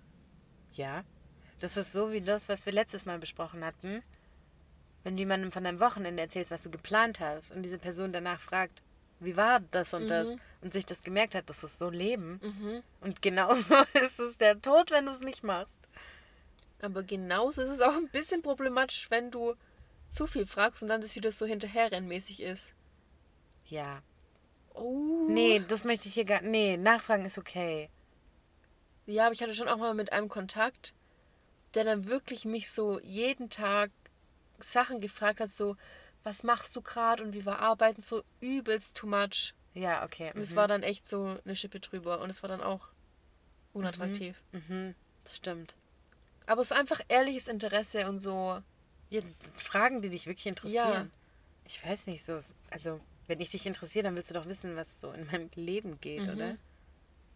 [0.72, 1.04] Ja.
[1.61, 4.03] Das ist so wie das, was wir letztes Mal besprochen hatten.
[5.05, 8.40] Wenn du jemandem von deinem Wochenende erzählst, was du geplant hast und diese Person danach
[8.40, 8.83] fragt,
[9.21, 12.40] wie war das und das und sich das gemerkt hat, das ist so Leben.
[12.42, 12.83] Mhm.
[13.01, 15.79] Und genauso ist es der Tod, wenn du es nicht machst.
[16.83, 19.55] Aber genauso ist es auch ein bisschen problematisch, wenn du
[20.11, 22.75] zu viel fragst und dann das wieder so hinterherrennmäßig ist.
[23.66, 24.03] Ja.
[24.75, 25.27] Oh.
[25.29, 26.42] Nee, das möchte ich hier gar.
[26.42, 27.88] Nee, nachfragen ist okay.
[29.07, 30.95] Ja, aber ich hatte schon auch mal mit einem Kontakt,
[31.77, 33.91] der dann wirklich mich so jeden Tag
[34.59, 35.77] Sachen gefragt hat, so,
[36.25, 39.55] was machst du gerade und wie war Arbeiten, so übelst too much.
[39.75, 40.33] Ja, okay.
[40.35, 40.57] Und es mhm.
[40.57, 42.89] war dann echt so eine Schippe drüber und es war dann auch
[43.75, 44.41] unattraktiv.
[44.53, 45.75] Mhm, das stimmt.
[46.47, 48.61] Aber es ist einfach ehrliches Interesse und so.
[49.11, 49.21] Ja,
[49.55, 50.93] Fragen, die dich wirklich interessieren.
[50.93, 51.07] Ja.
[51.67, 52.41] Ich weiß nicht, so.
[52.71, 56.01] Also, wenn ich dich interessiere, dann willst du doch wissen, was so in meinem Leben
[56.01, 56.31] geht, Mhm.
[56.31, 56.57] oder?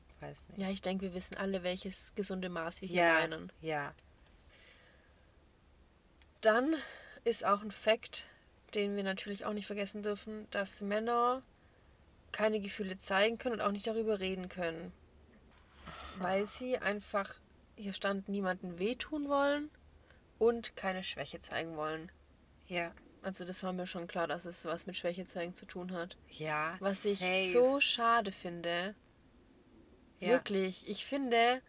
[0.09, 0.61] Ich weiß nicht.
[0.61, 3.53] Ja, ich denke, wir wissen alle, welches gesunde Maß wir hier Ja, meinen.
[3.61, 3.93] ja.
[6.41, 6.77] Dann
[7.25, 8.27] ist auch ein Fakt,
[8.75, 11.43] den wir natürlich auch nicht vergessen dürfen, dass Männer
[12.33, 14.93] keine Gefühle zeigen können und auch nicht darüber reden können.
[16.19, 17.35] Weil sie einfach,
[17.77, 19.71] hier stand, niemanden wehtun wollen
[20.39, 22.11] und keine Schwäche zeigen wollen.
[22.69, 22.93] Ja.
[23.23, 26.17] Also das war mir schon klar, dass es was mit Schwäche zeigen zu tun hat.
[26.31, 26.77] Ja.
[26.81, 27.53] Was ich safe.
[27.53, 28.95] so schade finde.
[30.21, 30.29] Ja.
[30.29, 30.89] Wirklich.
[30.89, 31.61] Ich finde,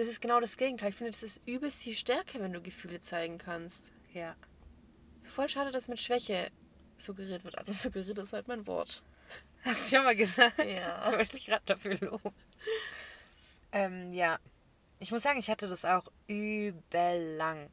[0.00, 0.90] das ist genau das Gegenteil.
[0.90, 3.92] Ich finde, das ist übelst die Stärke, wenn du Gefühle zeigen kannst.
[4.14, 4.34] Ja.
[5.24, 6.50] Voll schade, dass mit Schwäche
[6.96, 7.58] suggeriert wird.
[7.58, 9.02] Also suggeriert ist halt mein Wort.
[9.62, 10.58] Hast du schon mal gesagt?
[10.64, 11.12] Ja.
[11.16, 12.32] Wollte ich gerade dafür loben.
[13.72, 14.38] Ähm, ja.
[15.00, 17.68] Ich muss sagen, ich hatte das auch übel lang.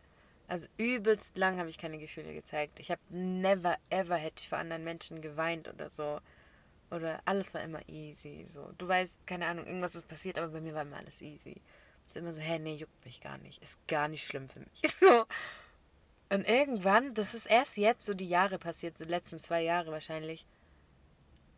[0.50, 2.82] Also übelst lang habe ich keine Gefühle gezeigt.
[2.82, 6.20] Ich habe never ever hätte ich vor anderen Menschen geweint oder so.
[6.92, 8.44] Oder alles war immer easy.
[8.50, 8.74] So.
[8.78, 11.62] Du weißt, keine Ahnung, irgendwas ist passiert, aber bei mir war immer alles easy.
[12.08, 13.62] Ist immer so, hä, nee, juckt mich gar nicht.
[13.62, 14.82] Ist gar nicht schlimm für mich.
[15.00, 15.26] So.
[16.30, 19.92] Und irgendwann, das ist erst jetzt so die Jahre passiert, so die letzten zwei Jahre
[19.92, 20.46] wahrscheinlich.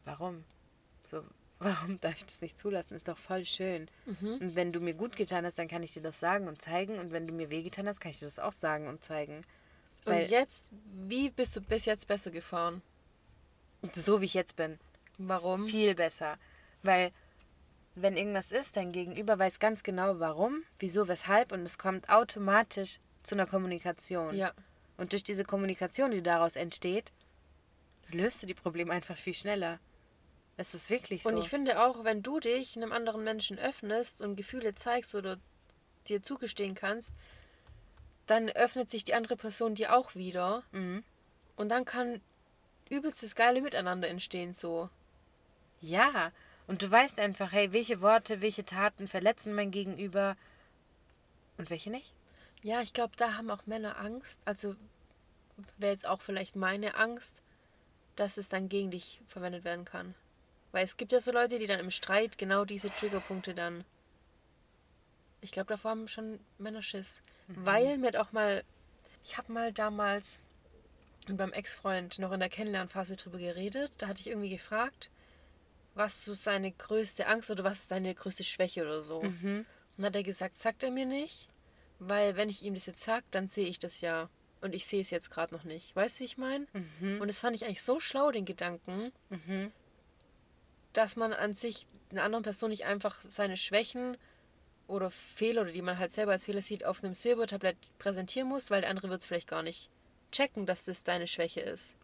[0.03, 0.43] Warum?
[1.09, 1.23] So,
[1.57, 2.93] warum darf ich das nicht zulassen?
[2.93, 3.89] Ist doch voll schön.
[4.21, 6.99] Und wenn du mir gut getan hast, dann kann ich dir das sagen und zeigen.
[6.99, 9.43] Und wenn du mir wehgetan hast, kann ich dir das auch sagen und zeigen.
[10.05, 10.65] Weil Und jetzt,
[11.07, 12.83] wie bist du bis jetzt besser gefahren?
[13.93, 14.77] so wie ich jetzt bin,
[15.17, 15.65] Warum?
[15.65, 16.37] viel besser.
[16.83, 17.11] Weil
[18.01, 22.99] wenn irgendwas ist, dein Gegenüber weiß ganz genau warum, wieso, weshalb und es kommt automatisch
[23.23, 24.35] zu einer Kommunikation.
[24.35, 24.53] Ja.
[24.97, 27.11] Und durch diese Kommunikation, die daraus entsteht,
[28.11, 29.79] löst du die Probleme einfach viel schneller.
[30.57, 31.29] Es ist wirklich so.
[31.29, 35.37] Und ich finde auch, wenn du dich einem anderen Menschen öffnest und Gefühle zeigst oder
[36.07, 37.13] dir zugestehen kannst,
[38.25, 40.63] dann öffnet sich die andere Person dir auch wieder.
[40.71, 41.03] Mhm.
[41.55, 42.21] Und dann kann
[42.89, 44.89] übelstes geile Miteinander entstehen so.
[45.81, 46.31] Ja,
[46.69, 50.37] und du weißt einfach, hey, welche Worte, welche Taten verletzen mein Gegenüber
[51.57, 52.13] und welche nicht.
[52.61, 54.39] Ja, ich glaube, da haben auch Männer Angst.
[54.45, 54.75] Also
[55.79, 57.41] wäre jetzt auch vielleicht meine Angst,
[58.15, 60.13] dass es dann gegen dich verwendet werden kann.
[60.71, 63.83] Weil es gibt ja so Leute, die dann im Streit genau diese Triggerpunkte dann.
[65.41, 67.23] Ich glaube, davor haben schon Männer Schiss.
[67.47, 68.63] Weil mir auch mal.
[69.23, 70.39] Ich habe mal damals
[71.27, 73.91] beim Ex-Freund noch in der Kennenlernphase drüber geredet.
[73.97, 75.09] Da hatte ich irgendwie gefragt,
[75.99, 79.19] was so seine größte Angst oder was ist deine größte Schwäche oder so.
[79.19, 79.65] Und
[79.97, 81.47] dann hat er gesagt, sagt er mir nicht.
[81.99, 84.29] Weil wenn ich ihm das jetzt sage, dann sehe ich das ja.
[84.61, 85.95] Und ich sehe es jetzt gerade noch nicht.
[85.95, 86.65] Weißt du, wie ich meine?
[87.01, 89.11] Und das fand ich eigentlich so schlau, den Gedanken,
[90.93, 94.17] dass man an sich einer anderen Person nicht einfach seine Schwächen
[94.87, 98.71] oder Fehler, oder die man halt selber als Fehler sieht, auf einem Silbertablett präsentieren muss,
[98.71, 99.89] weil der andere wird es vielleicht gar nicht
[100.31, 101.95] checken, dass das deine Schwäche ist.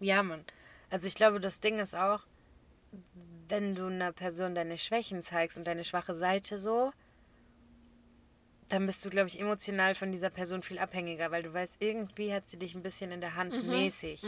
[0.00, 0.44] Ja, Mann.
[0.88, 2.22] Also ich glaube, das Ding ist auch,
[3.48, 6.92] wenn du einer Person deine Schwächen zeigst und deine schwache Seite so,
[8.68, 12.32] dann bist du, glaube ich, emotional von dieser Person viel abhängiger, weil du weißt, irgendwie
[12.34, 14.24] hat sie dich ein bisschen in der Hand mäßig.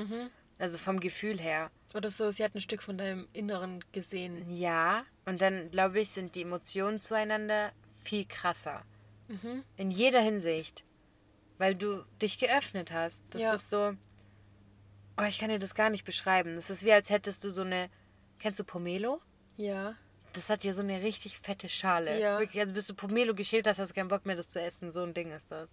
[0.59, 1.71] Also vom Gefühl her.
[1.95, 4.49] Oder so, sie hat ein Stück von deinem Inneren gesehen.
[4.51, 8.85] Ja, und dann, glaube ich, sind die Emotionen zueinander viel krasser.
[9.77, 10.85] In jeder Hinsicht.
[11.59, 13.25] Weil du dich geöffnet hast.
[13.31, 13.55] Das Ja.
[13.55, 13.95] ist so.
[15.17, 16.55] Oh, ich kann dir das gar nicht beschreiben.
[16.55, 17.91] Das ist wie, als hättest du so eine.
[18.39, 19.21] Kennst du Pomelo?
[19.57, 19.95] Ja.
[20.33, 22.21] Das hat ja so eine richtig fette Schale.
[22.21, 22.39] Ja.
[22.39, 24.93] Wirklich, also bis du Pomelo geschält hast, hast du keinen Bock mehr, das zu essen.
[24.93, 25.71] So ein Ding ist das.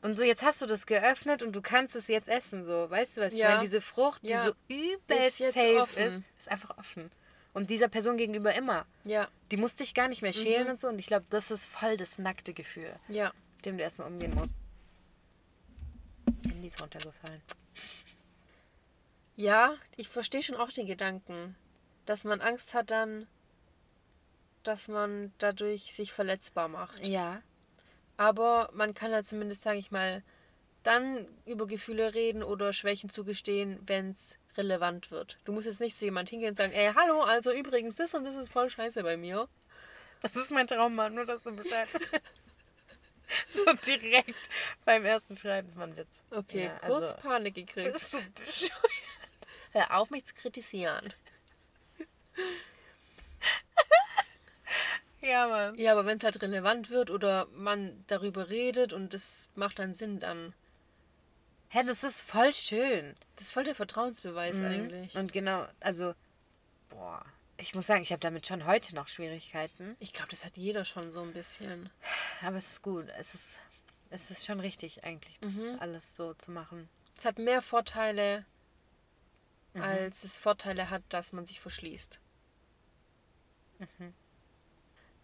[0.00, 2.64] Und so, jetzt hast du das geöffnet und du kannst es jetzt essen.
[2.64, 3.34] So, weißt du was?
[3.34, 3.50] Ich Ja.
[3.50, 4.42] meine, diese Frucht, Ja.
[4.42, 6.02] die so übel Ist safe offen.
[6.02, 7.10] ist, ist einfach offen.
[7.54, 8.86] Und dieser Person gegenüber immer.
[9.04, 9.28] Ja.
[9.52, 10.70] Die muss dich gar nicht mehr schälen Mhm.
[10.70, 10.88] und so.
[10.88, 13.32] Und ich glaube, das ist voll das nackte Gefühl, Ja.
[13.56, 14.56] mit dem du erstmal umgehen musst.
[16.48, 17.42] Handy ist runtergefallen.
[19.42, 21.56] Ja, ich verstehe schon auch den Gedanken,
[22.06, 23.26] dass man Angst hat dann,
[24.62, 27.04] dass man dadurch sich verletzbar macht.
[27.04, 27.42] Ja.
[28.16, 30.22] Aber man kann ja zumindest, sage ich mal,
[30.84, 35.38] dann über Gefühle reden oder Schwächen zugestehen, wenn es relevant wird.
[35.44, 38.24] Du musst jetzt nicht zu jemand hingehen und sagen, ey, hallo, also übrigens, das und
[38.24, 39.48] das ist voll scheiße bei mir.
[40.20, 41.88] Das ist mein Traummann, nur dass du Bescheid
[43.48, 44.50] So direkt
[44.84, 46.20] beim ersten Schreiben war ein Witz.
[46.30, 47.92] Okay, Ja, kurz also- Panik gekriegt.
[47.92, 48.72] Bist du bescheuert?
[49.72, 51.12] Hör auf, mich zu kritisieren.
[55.20, 55.78] Ja, Mann.
[55.78, 59.94] Ja, aber wenn es halt relevant wird oder man darüber redet und das macht dann
[59.94, 60.52] Sinn, dann.
[61.68, 63.14] Hä, das ist voll schön.
[63.36, 64.64] Das ist voll der Vertrauensbeweis Mhm.
[64.64, 65.14] eigentlich.
[65.14, 66.14] Und genau, also,
[66.88, 67.24] boah,
[67.56, 69.96] ich muss sagen, ich habe damit schon heute noch Schwierigkeiten.
[70.00, 71.88] Ich glaube, das hat jeder schon so ein bisschen.
[72.44, 73.06] Aber es ist gut.
[73.16, 73.58] Es ist,
[74.10, 75.76] es ist schon richtig eigentlich, das Mhm.
[75.78, 76.88] alles so zu machen.
[77.16, 78.44] Es hat mehr Vorteile,
[79.74, 79.82] Mhm.
[79.82, 82.20] als es Vorteile hat, dass man sich verschließt.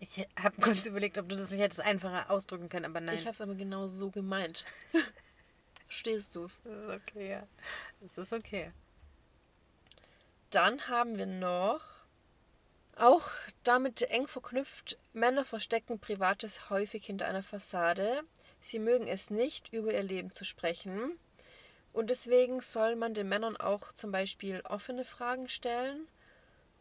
[0.01, 3.17] Ich habe kurz überlegt, ob du das nicht hättest einfacher ausdrücken können, aber nein.
[3.17, 4.65] Ich habe es aber genau so gemeint.
[5.87, 6.61] Verstehst du's?
[6.65, 7.47] das ist okay, ja.
[8.01, 8.73] Das ist okay.
[10.51, 11.83] Dann haben wir noch,
[12.97, 13.31] auch
[13.65, 18.23] damit eng verknüpft, Männer verstecken Privates häufig hinter einer Fassade.
[18.61, 21.19] Sie mögen es nicht, über ihr Leben zu sprechen.
[21.99, 26.07] Und deswegen soll man den Männern auch zum Beispiel offene Fragen stellen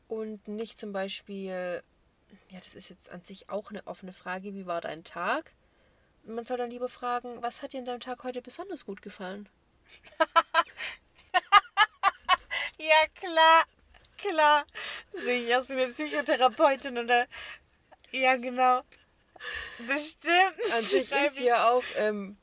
[0.08, 1.82] und nicht zum Beispiel,
[2.52, 5.54] ja, das ist jetzt an sich auch eine offene Frage, wie war dein Tag?
[6.24, 9.50] Man soll dann lieber fragen, was hat dir in deinem Tag heute besonders gut gefallen?
[12.80, 13.64] Ja, klar.
[14.20, 14.66] Klar.
[15.12, 17.26] Sehe ich aus wie eine Psychotherapeutin oder.
[18.12, 18.84] Ja, genau.
[19.80, 20.74] Bestimmt.
[20.76, 22.38] An sich ist ja auch, ähm,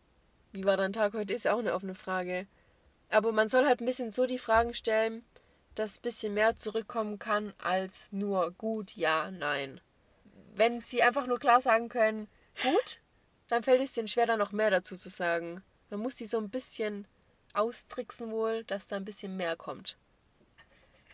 [0.51, 2.49] wie war dein Tag heute, ist ja auch eine offene Frage.
[3.15, 5.25] Aber man soll halt ein bisschen so die Fragen stellen,
[5.77, 9.81] dass ein bisschen mehr zurückkommen kann als nur gut, ja, nein.
[10.57, 12.27] Wenn sie einfach nur klar sagen können,
[12.61, 13.01] gut,
[13.47, 15.63] dann fällt es denen schwer, da noch mehr dazu zu sagen.
[15.91, 17.07] Man muss die so ein bisschen
[17.53, 19.97] austricksen wohl, dass da ein bisschen mehr kommt.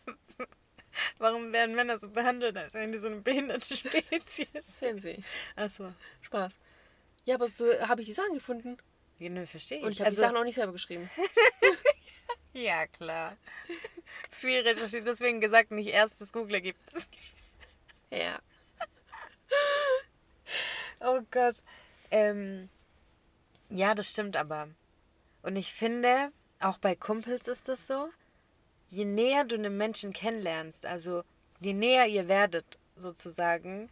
[1.18, 4.48] Warum werden Männer so behandelt, als wären die so eine behinderte Spezies?
[4.78, 5.22] Sehen Sie.
[5.54, 5.92] Achso.
[6.22, 6.58] Spaß.
[7.26, 8.78] Ja, aber so habe ich die Sachen gefunden.
[9.18, 9.84] Ja, nö, verstehe ich.
[9.84, 11.10] Und ich habe also, die Sachen auch nicht selber geschrieben.
[12.52, 13.36] ja, klar.
[14.30, 16.80] Viel recherchiert, deswegen gesagt, nicht erst das Googler gibt.
[18.12, 18.40] Ja.
[21.00, 21.62] Oh Gott.
[22.10, 22.68] Ähm,
[23.68, 24.68] ja, das stimmt aber.
[25.42, 28.10] Und ich finde, auch bei Kumpels ist das so,
[28.90, 31.22] je näher du einen Menschen kennenlernst, also
[31.60, 32.64] je näher ihr werdet
[32.96, 33.88] sozusagen,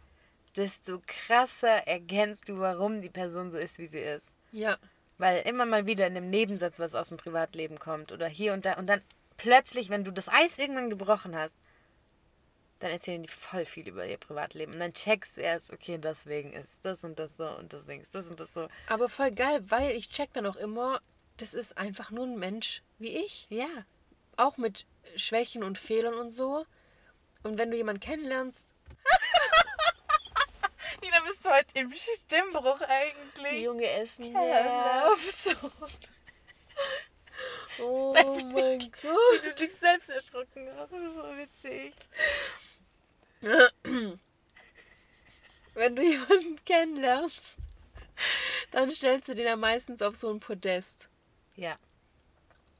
[0.55, 4.27] desto krasser erkennst du, warum die Person so ist, wie sie ist.
[4.51, 4.77] Ja.
[5.19, 8.65] Weil immer mal wieder in einem Nebensatz was aus dem Privatleben kommt oder hier und
[8.65, 9.01] da und dann
[9.37, 11.57] plötzlich, wenn du das Eis irgendwann gebrochen hast,
[12.79, 16.53] dann erzählen die voll viel über ihr Privatleben und dann checkst du erst, okay, deswegen
[16.53, 18.67] ist das und das so und deswegen ist das und das so.
[18.87, 21.01] Aber voll geil, weil ich check dann auch immer,
[21.37, 23.47] das ist einfach nur ein Mensch wie ich.
[23.49, 23.67] Ja,
[24.37, 24.85] Auch mit
[25.17, 26.65] Schwächen und Fehlern und so.
[27.43, 28.73] Und wenn du jemanden kennenlernst,
[31.49, 33.63] heute im Stimmbruch eigentlich?
[33.63, 35.45] Junge essen nervt.
[35.45, 35.57] nervt.
[37.81, 39.43] Oh mein Wie Gott.
[39.45, 41.93] du dich selbst erschrocken hast, das ist so witzig.
[45.75, 47.55] Wenn du jemanden kennenlernst,
[48.71, 51.07] dann stellst du den ja meistens auf so ein Podest.
[51.55, 51.77] Ja,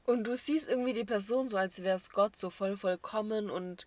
[0.04, 3.86] Und du siehst irgendwie die Person so, als wäre es Gott, so voll vollkommen und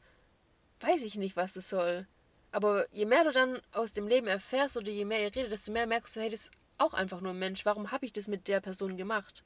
[0.79, 2.07] weiß ich nicht, was das soll.
[2.53, 5.71] Aber je mehr du dann aus dem Leben erfährst oder je mehr ihr redet, desto
[5.71, 7.65] mehr merkst du, hey, das ist auch einfach nur ein Mensch.
[7.65, 9.43] Warum habe ich das mit der Person gemacht?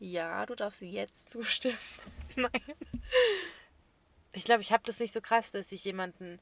[0.00, 1.78] Ja, du darfst jetzt zustimmen.
[2.36, 2.50] nein.
[4.32, 6.38] Ich glaube, ich habe das nicht so krass, dass ich jemanden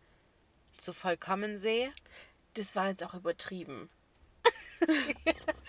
[0.79, 1.93] so vollkommen sehe.
[2.55, 3.89] Das war jetzt auch übertrieben.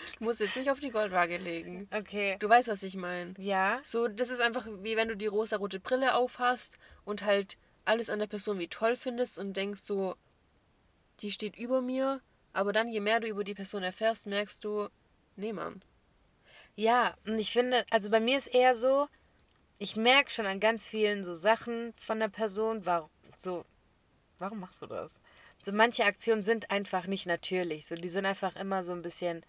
[0.08, 1.88] ich muss jetzt nicht auf die Goldwaage legen.
[1.92, 2.36] Okay.
[2.40, 3.36] Du weißt, was ich meine.
[3.38, 7.58] Ja, So, das ist einfach wie wenn du die rosa-rote Brille aufhast und halt
[7.88, 10.16] alles an der Person wie toll findest und denkst so,
[11.22, 12.22] die steht über mir.
[12.54, 14.90] Aber dann, je mehr du über die Person erfährst, merkst du,
[15.36, 15.82] nee, Mann.
[16.76, 19.08] Ja, und ich finde, also bei mir ist eher so,
[19.80, 23.66] ich merke schon an ganz vielen so Sachen von der Person, warum so,
[24.40, 25.12] warum machst du das?
[25.64, 27.88] So manche Aktionen sind einfach nicht natürlich.
[27.88, 29.44] So, die sind einfach immer so ein bisschen,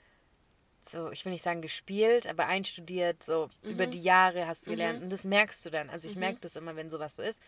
[0.82, 5.02] so, ich will nicht sagen gespielt, aber einstudiert, so über die Jahre hast du gelernt.
[5.02, 5.90] Und das merkst du dann.
[5.90, 7.40] Also ich merke das immer, wenn sowas so ist.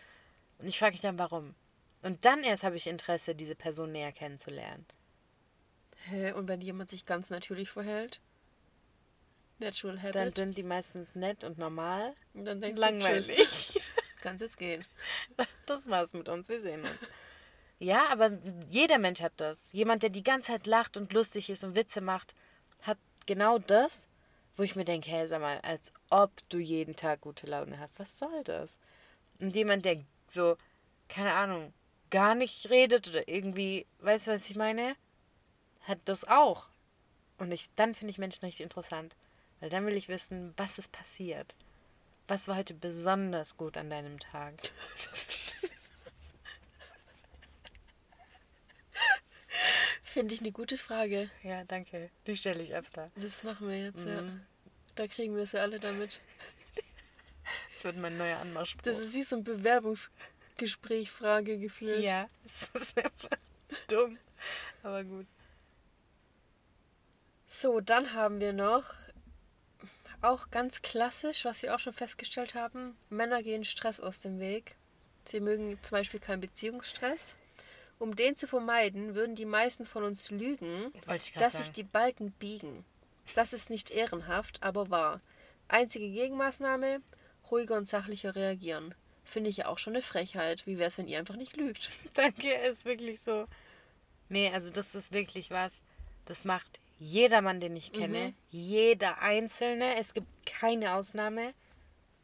[0.61, 1.55] Und ich frage mich dann, warum.
[2.01, 4.85] Und dann erst habe ich Interesse, diese Person näher kennenzulernen.
[6.09, 6.31] Hä?
[6.31, 8.19] Und wenn jemand sich ganz natürlich verhält?
[9.59, 10.15] Natural Habit.
[10.15, 12.15] Dann sind die meistens nett und normal.
[12.33, 13.27] und dann denkst Langweilig.
[13.27, 13.79] tschüss.
[14.21, 14.85] Kann's jetzt gehen.
[15.65, 16.99] Das war's mit uns, wir sehen uns.
[17.79, 18.31] Ja, aber
[18.67, 19.71] jeder Mensch hat das.
[19.71, 22.35] Jemand, der die ganze Zeit lacht und lustig ist und Witze macht,
[22.81, 24.07] hat genau das,
[24.55, 27.99] wo ich mir denke, hey, sag mal, als ob du jeden Tag gute Laune hast.
[27.99, 28.77] Was soll das?
[29.39, 30.57] Und jemand, der so,
[31.09, 31.73] keine Ahnung,
[32.09, 34.95] gar nicht redet oder irgendwie, weißt du, was ich meine?
[35.81, 36.67] Hat das auch.
[37.37, 39.15] Und ich, dann finde ich Menschen richtig interessant.
[39.59, 41.55] Weil dann will ich wissen, was ist passiert.
[42.27, 44.53] Was war heute besonders gut an deinem Tag?
[50.03, 51.29] Finde ich eine gute Frage.
[51.43, 52.09] Ja, danke.
[52.27, 53.11] Die stelle ich öfter.
[53.15, 54.07] Das machen wir jetzt, Mhm.
[54.07, 54.23] ja.
[54.95, 56.19] Da kriegen wir es ja alle damit.
[57.81, 58.83] Das wird mein neuer Anmachspruch.
[58.83, 62.03] Das ist wie so ein Bewerbungsgespräch-Frage gefühlt.
[62.03, 63.29] ja, es ist einfach
[63.87, 64.19] dumm.
[64.83, 65.25] Aber gut.
[67.47, 68.93] So, dann haben wir noch
[70.21, 72.95] auch ganz klassisch, was wir auch schon festgestellt haben.
[73.09, 74.75] Männer gehen Stress aus dem Weg.
[75.25, 77.35] Sie mögen zum Beispiel keinen Beziehungsstress.
[77.97, 81.65] Um den zu vermeiden, würden die meisten von uns lügen, ich dass sagen.
[81.65, 82.85] sich die Balken biegen.
[83.33, 85.19] Das ist nicht ehrenhaft, aber wahr.
[85.67, 87.01] Einzige Gegenmaßnahme,
[87.51, 88.95] ruhiger und sachlicher reagieren.
[89.23, 90.65] Finde ich ja auch schon eine Frechheit.
[90.65, 91.89] Wie wäre es, wenn ihr einfach nicht lügt?
[92.15, 93.47] Danke, ist wirklich so.
[94.29, 95.83] Nee, also das ist wirklich was,
[96.25, 98.29] das macht jeder Mann, den ich kenne.
[98.29, 98.33] Mhm.
[98.51, 99.97] Jeder Einzelne.
[99.99, 101.53] Es gibt keine Ausnahme.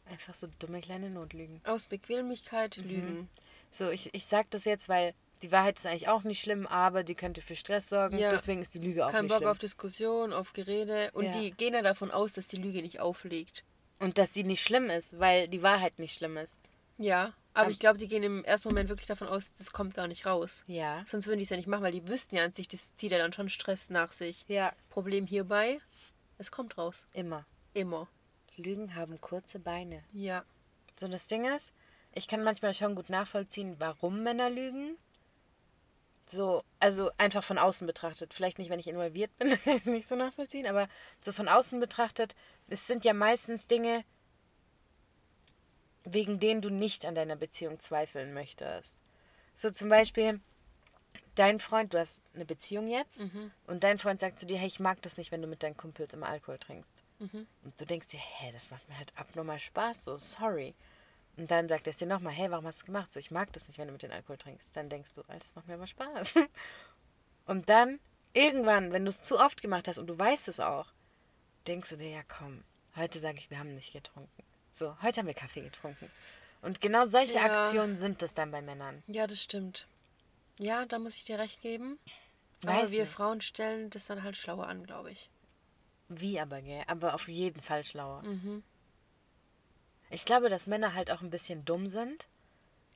[0.10, 1.60] Einfach so dumme kleine Notlügen.
[1.66, 2.88] Aus Bequemlichkeit Mhm.
[2.90, 3.30] lügen.
[3.72, 7.04] So, ich, ich sag das jetzt, weil die Wahrheit ist eigentlich auch nicht schlimm, aber
[7.04, 8.18] die könnte für Stress sorgen.
[8.18, 8.30] Ja.
[8.32, 9.50] Deswegen ist die Lüge auch Kein nicht Bock schlimm.
[9.50, 11.12] auf Diskussion, auf Gerede.
[11.14, 11.32] Und Ja.
[11.32, 13.64] die gehen ja davon aus, dass die Lüge nicht aufliegt.
[14.00, 16.56] Und dass sie nicht schlimm ist, weil die Wahrheit nicht schlimm ist.
[16.98, 19.94] Ja, aber Am- ich glaube, die gehen im ersten Moment wirklich davon aus, das kommt
[19.96, 20.64] gar nicht raus.
[20.68, 21.04] Ja.
[21.08, 23.12] Sonst würden die es ja nicht machen, weil die wüssten ja an sich, das zieht
[23.12, 24.46] ja dann schon Stress nach sich.
[24.48, 25.80] Ja, Problem hierbei,
[26.38, 27.06] es kommt raus.
[27.14, 27.46] immer.
[27.74, 28.08] Immer.
[28.56, 30.04] Lügen haben kurze Beine.
[30.14, 30.44] Ja.
[30.96, 31.74] So, das Ding ist,
[32.16, 34.98] ich kann manchmal schon gut nachvollziehen, warum Männer lügen.
[36.30, 38.34] So, also einfach von außen betrachtet.
[38.34, 40.90] Vielleicht nicht, wenn ich involviert bin, kann ich es nicht so nachvollziehen, aber
[41.22, 42.36] so von außen betrachtet,
[42.68, 44.04] es sind ja meistens Dinge,
[46.04, 48.98] wegen denen du nicht an deiner Beziehung zweifeln möchtest.
[49.56, 50.42] So zum Beispiel,
[51.36, 53.20] dein Freund, du hast eine Beziehung jetzt
[53.66, 55.78] und dein Freund sagt zu dir, hey, ich mag das nicht, wenn du mit deinen
[55.78, 56.94] Kumpels immer Alkohol trinkst.
[57.64, 60.76] Und du denkst dir, hä, das macht mir halt abnormal Spaß, so sorry.
[61.38, 63.12] Und dann sagt er es dir nochmal, hey, warum hast du es gemacht?
[63.12, 64.76] So, ich mag das nicht, wenn du mit den Alkohol trinkst.
[64.76, 66.36] Dann denkst du, Alter, das macht mir aber Spaß.
[67.46, 68.00] Und dann,
[68.34, 70.88] irgendwann, wenn du es zu oft gemacht hast und du weißt es auch,
[71.66, 72.64] denkst du dir, ja komm,
[72.96, 74.44] heute sage ich, wir haben nicht getrunken.
[74.74, 76.12] So, heute haben wir Kaffee getrunken.
[76.62, 77.60] Und genau solche Ja.
[77.60, 79.02] Aktionen sind es dann bei Männern.
[79.08, 79.88] Ja, das stimmt.
[80.60, 82.00] Ja, da muss ich dir recht geben.
[82.64, 83.12] Weiß aber wir nicht.
[83.14, 85.30] Frauen stellen das dann halt schlauer an, glaube ich.
[86.10, 86.84] Wie aber, gell?
[86.88, 88.24] Aber auf jeden Fall schlauer.
[88.24, 88.64] Mhm.
[90.10, 92.28] Ich glaube, dass Männer halt auch ein bisschen dumm sind.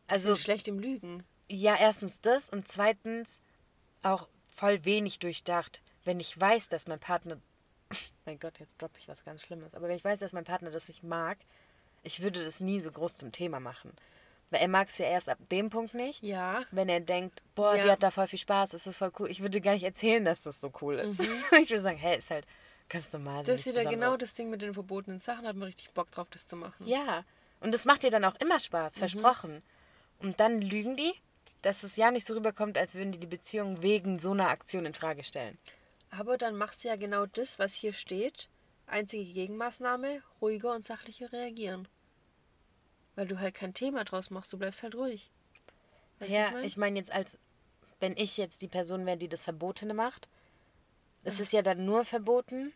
[0.08, 1.24] Also schlecht im Lügen.
[1.50, 3.42] ja, erstens das und zweitens
[4.04, 5.82] auch voll wenig durchdacht.
[6.04, 7.38] Wenn ich weiß, dass mein Partner.
[8.26, 9.74] Mein Gott, jetzt droppe ich was ganz Schlimmes.
[9.74, 11.38] Aber wenn ich weiß, dass mein Partner das nicht mag,
[12.04, 13.92] ich würde das nie so groß zum Thema machen.
[14.50, 16.24] Weil er mag es ja erst ab dem Punkt nicht.
[16.24, 16.64] Ja.
[16.72, 17.94] Wenn er denkt, boah, die Ja.
[17.94, 19.30] hat da voll viel Spaß, das ist voll cool.
[19.30, 21.20] Ich würde gar nicht erzählen, dass das so cool ist.
[21.62, 22.46] Ich würde sagen, hey, ist halt
[22.92, 23.44] ganz normal.
[23.46, 25.48] so Das ist wieder genau das Ding mit den verbotenen Sachen.
[25.48, 26.88] Hat man richtig Bock drauf, das zu machen.
[26.88, 27.24] Ja,
[27.60, 29.00] und das macht dir dann auch immer Spaß, Mhm.
[29.00, 29.64] versprochen.
[30.20, 31.14] Und dann lügen die,
[31.62, 34.86] dass es ja nicht so rüberkommt, als würden die die Beziehung wegen so einer Aktion
[34.86, 35.58] in Frage stellen.
[36.10, 38.50] Aber dann machst du ja genau das, was hier steht.
[38.88, 41.88] Einzige Gegenmaßnahme, ruhiger und sachlicher reagieren.
[43.16, 45.30] Weil du halt kein Thema draus machst, du bleibst halt ruhig.
[46.20, 46.64] Weißt du, ja, was mein?
[46.66, 47.38] ich meine jetzt als,
[48.00, 50.28] wenn ich jetzt die Person wäre, die das Verbotene macht,
[51.24, 52.74] es ist ja dann nur verboten,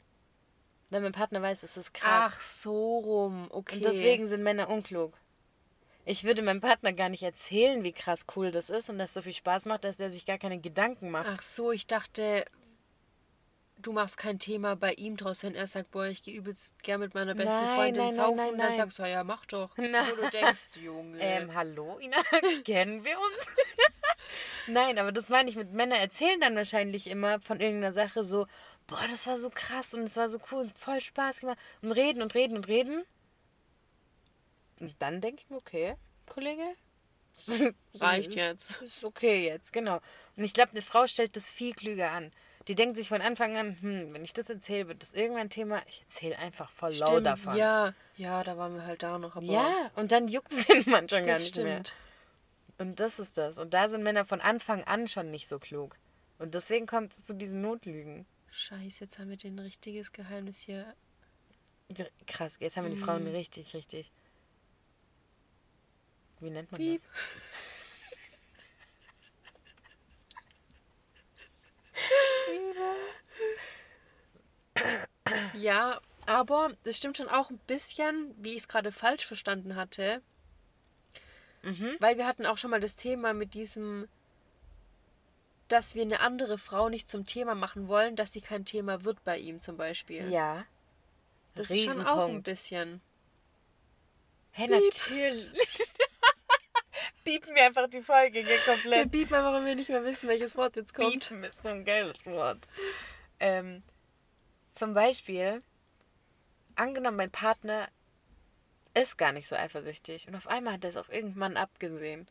[0.89, 2.34] wenn mein Partner weiß, es ist krass.
[2.34, 3.78] Ach, so rum, okay.
[3.78, 5.13] Und deswegen sind Männer unklug.
[6.06, 9.13] Ich würde meinem Partner gar nicht erzählen, wie krass cool das ist und dass es
[9.15, 11.28] so viel Spaß macht, dass der sich gar keine Gedanken macht.
[11.28, 12.45] Ach so, ich dachte,
[13.86, 17.00] du machst kein Thema bei ihm draus, wenn er sagt, boah, ich gehe übelst gern
[17.00, 18.36] mit meiner besten Nein, Freundin nein, saufen.
[18.38, 19.76] nein, und dann sagst du, ja, mach doch.
[19.78, 19.93] Nein.
[20.12, 21.17] Wo du denkst, Junge.
[21.19, 22.17] Ähm, hallo, Ina,
[22.63, 23.48] kennen wir uns?
[24.67, 28.48] Nein, aber das meine ich mit Männer erzählen dann wahrscheinlich immer von irgendeiner Sache so,
[28.88, 31.91] boah, das war so krass und es war so cool und voll Spaß gemacht und
[31.91, 33.04] reden und reden und reden.
[34.80, 35.95] Und dann denke ich mir, okay,
[36.28, 36.76] Kollege,
[37.95, 38.82] Reicht jetzt.
[38.82, 40.00] ist okay jetzt, genau.
[40.36, 42.32] Und ich glaube, eine Frau stellt das viel klüger an.
[42.67, 45.82] Die denkt sich von Anfang an, hm, wenn ich das erzähle, wird das irgendwann Thema.
[45.88, 47.56] Ich erzähle einfach voll Stimmt, davon.
[47.56, 47.93] ja.
[48.17, 49.36] Ja, da waren wir halt da noch.
[49.36, 51.80] Aber Ja, und dann juckt es den Mann schon gar nicht mehr.
[51.86, 51.95] stimmt.
[52.78, 53.58] Und das ist das.
[53.60, 55.98] Und da sind Männer von Anfang an schon nicht so klug.
[56.39, 58.26] Und deswegen kommt es zu diesen Notlügen.
[58.58, 60.96] Scheiße, jetzt haben wir den richtiges Geheimnis hier.
[62.26, 63.06] Krass, jetzt haben wir die Mhm.
[63.06, 64.12] Frauen richtig, richtig.
[66.39, 67.01] Wie nennt man Piep.
[75.53, 80.22] Ja, aber das stimmt schon auch ein bisschen, wie ich es gerade falsch verstanden hatte.
[81.62, 81.97] Mhm.
[81.99, 84.08] Weil wir hatten auch schon mal das Thema mit diesem,
[85.68, 89.24] dass wir eine andere Frau nicht zum Thema machen wollen, dass sie kein Thema wird
[89.24, 90.30] bei ihm zum Beispiel.
[90.32, 90.66] Ja.
[91.55, 93.01] das ist schon auch ein bisschen.
[94.51, 95.51] Hä, natürlich.
[97.24, 99.11] Biepen wir einfach die Folge hier Wir komplett.
[99.11, 101.11] biepen einfach, wenn wir nicht mehr wissen, welches Wort jetzt kommt.
[101.11, 102.68] Biepen ist so ein geiles Wort.
[103.39, 103.82] Ähm,
[104.72, 105.61] zum Beispiel,
[106.76, 107.88] angenommen, mein Partner
[108.93, 112.28] ist gar nicht so eifersüchtig und auf einmal hat er es auf irgendeinen Mann abgesehen.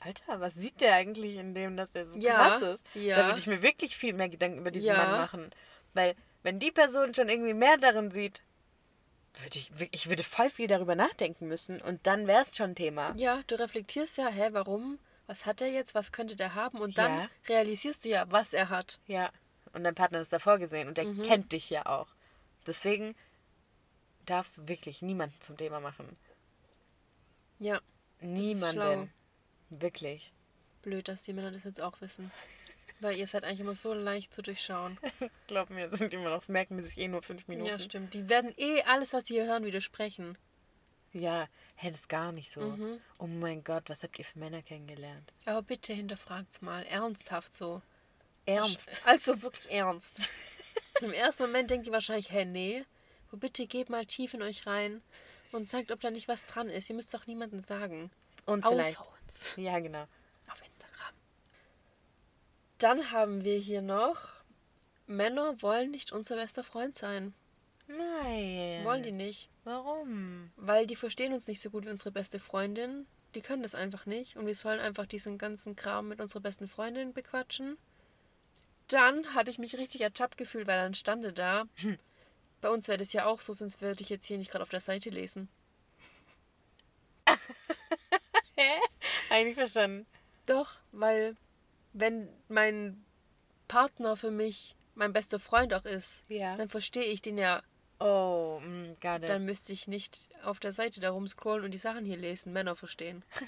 [0.00, 2.84] Alter, was sieht der eigentlich in dem, dass der so Ja, krass ist?
[2.94, 3.16] ja.
[3.16, 4.96] Da würde ich mir wirklich viel mehr Gedanken über diesen Ja.
[4.96, 5.50] Mann machen.
[5.94, 8.42] Weil, wenn die Person schon irgendwie mehr darin sieht,
[9.42, 13.14] würde ich, ich würde voll viel darüber nachdenken müssen und dann wäre es schon Thema.
[13.16, 14.98] Ja, du reflektierst ja, hä, warum?
[15.26, 15.94] Was hat er jetzt?
[15.94, 16.78] Was könnte der haben?
[16.78, 17.28] Und dann Ja.
[17.48, 18.98] realisierst du ja, was er hat.
[19.06, 19.30] Ja.
[19.72, 21.22] Und dein Partner ist davor gesehen und der Mhm.
[21.22, 22.08] kennt dich ja auch.
[22.66, 23.14] Deswegen
[24.26, 26.16] darfst du wirklich niemanden zum Thema machen.
[27.58, 27.80] Ja,
[28.20, 29.10] Niemanden.
[29.80, 30.32] Wirklich.
[30.82, 32.30] blöd, dass die Männer das jetzt auch wissen.
[33.00, 34.98] Weil ihr seid eigentlich immer so leicht zu durchschauen.
[35.48, 37.68] Glaub mir, das sind immer noch, das merken die sich eh nur fünf Minuten.
[37.68, 38.14] Ja, stimmt.
[38.14, 40.38] Die werden eh alles, was die hier hören, widersprechen.
[41.12, 41.48] Ja,
[41.82, 42.60] das ist gar nicht so.
[42.60, 43.00] Mhm.
[43.18, 45.32] Oh mein Gott, was habt ihr für Männer kennengelernt?
[45.44, 46.84] Aber bitte hinterfragt's mal.
[46.84, 47.82] Ernsthaft so.
[48.46, 49.02] Ernst?
[49.04, 50.20] Also wirklich ernst.
[51.00, 52.84] Im ersten Moment denkt ihr wahrscheinlich, hä, nee.
[53.28, 55.02] Aber bitte geht mal tief in euch rein
[55.52, 56.88] und sagt, ob da nicht was dran ist.
[56.88, 58.10] Ihr müsst doch niemandem sagen.
[58.46, 58.98] Uns vielleicht.
[59.26, 59.54] Uns.
[59.56, 60.06] Ja, genau.
[60.50, 61.14] Auf Instagram.
[62.78, 64.42] Dann haben wir hier noch,
[65.06, 67.34] Männer wollen nicht unser bester Freund sein.
[67.86, 68.84] Nein.
[68.84, 69.48] Wollen die nicht.
[69.64, 70.50] Warum?
[70.56, 73.06] Weil die verstehen uns nicht so gut wie unsere beste Freundin.
[73.34, 74.36] Die können das einfach nicht.
[74.36, 77.78] Und wir sollen einfach diesen ganzen Kram mit unserer besten Freundin bequatschen.
[78.88, 81.64] Dann habe ich mich richtig ertappt gefühlt, weil dann stande da.
[82.60, 84.68] Bei uns wäre das ja auch so, sonst würde ich jetzt hier nicht gerade auf
[84.68, 85.48] der Seite lesen.
[89.32, 90.06] Eigentlich verstanden.
[90.44, 91.36] Doch, weil
[91.94, 93.02] wenn mein
[93.66, 96.54] Partner für mich mein bester Freund auch ist, Ja.
[96.56, 97.62] dann verstehe ich den ja.
[97.98, 99.28] Oh, mm, got it.
[99.30, 102.76] Dann müsste ich nicht auf der Seite da rumscrollen und die Sachen hier lesen, Männer
[102.76, 103.24] verstehen.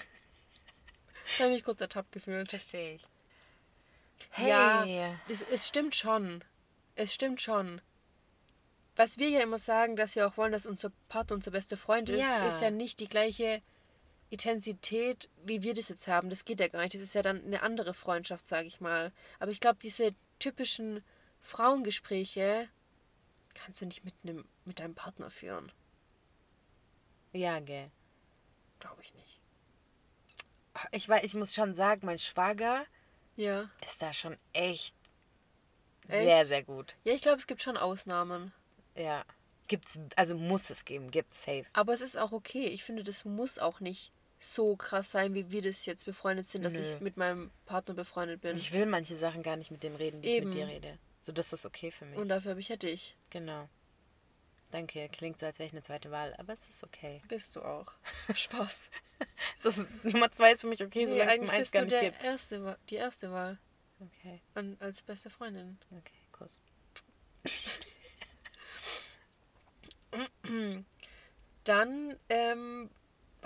[1.37, 2.49] da habe ich mich kurz ertappt gefühlt.
[2.49, 3.05] Verstehe ich.
[4.31, 4.49] Hey.
[4.49, 6.43] Ja, das, es stimmt schon.
[6.95, 7.79] Es stimmt schon.
[8.95, 12.09] Was wir ja immer sagen, dass wir auch wollen, dass unser Partner unser bester Freund
[12.09, 12.47] ist, Ja.
[12.47, 13.61] ist ja nicht die gleiche
[14.29, 16.29] Intensität, wie wir das jetzt haben.
[16.29, 16.93] Das geht ja gar nicht.
[16.95, 19.11] Das ist ja dann eine andere Freundschaft, sage ich mal.
[19.39, 21.03] Aber ich glaube, diese typischen
[21.41, 22.67] Frauengespräche
[23.53, 25.71] kannst du nicht mit, einem, mit deinem Partner führen.
[27.33, 27.91] Ja, gell.
[28.79, 29.39] Glaube ich nicht.
[30.91, 32.85] Ich, weiß, ich muss schon sagen, mein Schwager
[33.35, 33.69] Ja.
[33.85, 34.93] ist da schon echt,
[36.07, 36.17] Echt?
[36.17, 36.97] sehr, sehr gut.
[37.03, 38.53] Ja, ich glaube, es gibt schon Ausnahmen.
[38.95, 39.23] Ja.
[39.67, 41.65] Gibt's, also muss es geben, gibt's safe.
[41.73, 42.67] Aber es ist auch okay.
[42.67, 44.11] Ich finde, das muss auch nicht
[44.53, 46.79] so krass sein, wie wir das jetzt befreundet sind, dass Nö.
[46.81, 48.55] ich mit meinem Partner befreundet bin.
[48.57, 50.49] Ich will manche Sachen gar nicht mit dem reden, die Eben.
[50.49, 50.99] ich mit dir rede.
[51.21, 52.17] So, das ist okay für mich.
[52.19, 53.15] Und dafür habe ich ja dich.
[53.29, 53.67] genau.
[54.71, 57.21] Danke, klingt so, als wäre ich eine zweite Wahl, aber es ist okay.
[57.29, 57.85] Bist du auch.
[58.35, 58.89] Spaß.
[59.63, 61.85] Das ist Nummer zwei ist für mich okay, Nee, solange es um eins gar du
[61.85, 62.23] nicht der gibt.
[62.23, 63.57] erste, die erste Wahl
[63.99, 65.77] Okay, an, als beste Freundin.
[65.91, 66.59] okay, Kuss.
[71.63, 72.89] Dann ähm,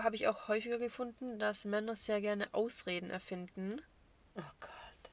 [0.04, 3.82] habe ich auch häufiger gefunden, dass Männer sehr gerne Ausreden erfinden.
[4.36, 5.12] Oh Gott.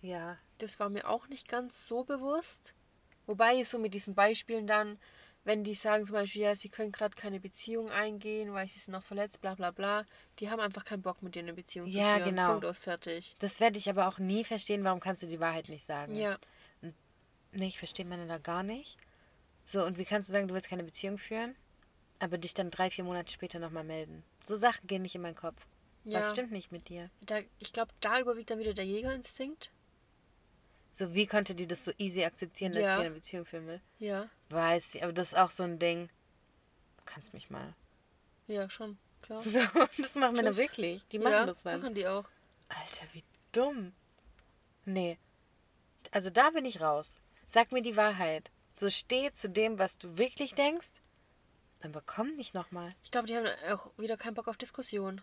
[0.00, 0.38] Ja.
[0.58, 2.74] Das war mir auch nicht ganz so bewusst.
[3.26, 4.98] Wobei so mit diesen Beispielen dann,
[5.44, 8.92] wenn die sagen zum Beispiel, ja, sie können gerade keine Beziehung eingehen, weil sie sind
[8.92, 10.04] noch verletzt, bla bla bla,
[10.38, 12.30] die haben einfach keinen Bock mit dir eine Beziehung Ja, zu führen.
[12.36, 12.50] genau.
[12.52, 13.34] Punkt aus, fertig.
[13.38, 16.14] Das werde ich aber auch nie verstehen, warum kannst du die Wahrheit nicht sagen?
[16.14, 16.38] Ja,
[17.52, 18.98] Nee, ich verstehe Männer da gar nicht.
[19.64, 21.56] So, und wie kannst du sagen, du willst keine Beziehung führen,
[22.20, 24.22] aber dich dann drei, vier Monate später nochmal melden?
[24.44, 25.66] So Sachen gehen nicht in meinen Kopf.
[26.04, 26.18] ja.
[26.20, 27.10] Was stimmt nicht mit dir?
[27.26, 29.70] Da, ich glaube, da überwiegt dann wieder der Jägerinstinkt.
[30.94, 32.94] So, wie konnte die das so easy akzeptieren, dass Ja.
[32.94, 33.80] ich eine Beziehung führen will?
[33.98, 36.08] Ja, Weiß ich, aber das ist auch so ein Ding.
[36.96, 37.74] Du kannst mich mal.
[38.48, 39.38] ja, schon, klar.
[39.42, 39.60] So,
[39.98, 40.58] das machen Männer Tschüss.
[40.58, 41.04] wirklich.
[41.12, 41.80] Die machen ja, das dann.
[41.80, 42.28] machen die auch.
[42.68, 43.92] Alter, wie dumm.
[44.84, 45.18] Nee.
[46.10, 47.20] Also da bin ich raus.
[47.46, 48.50] Sag mir die Wahrheit.
[48.76, 50.88] So steh zu dem, was du wirklich denkst.
[51.82, 52.90] Aber komm nicht nochmal.
[53.02, 55.20] Ich glaube, die haben auch wieder keinen Bock auf Diskussion.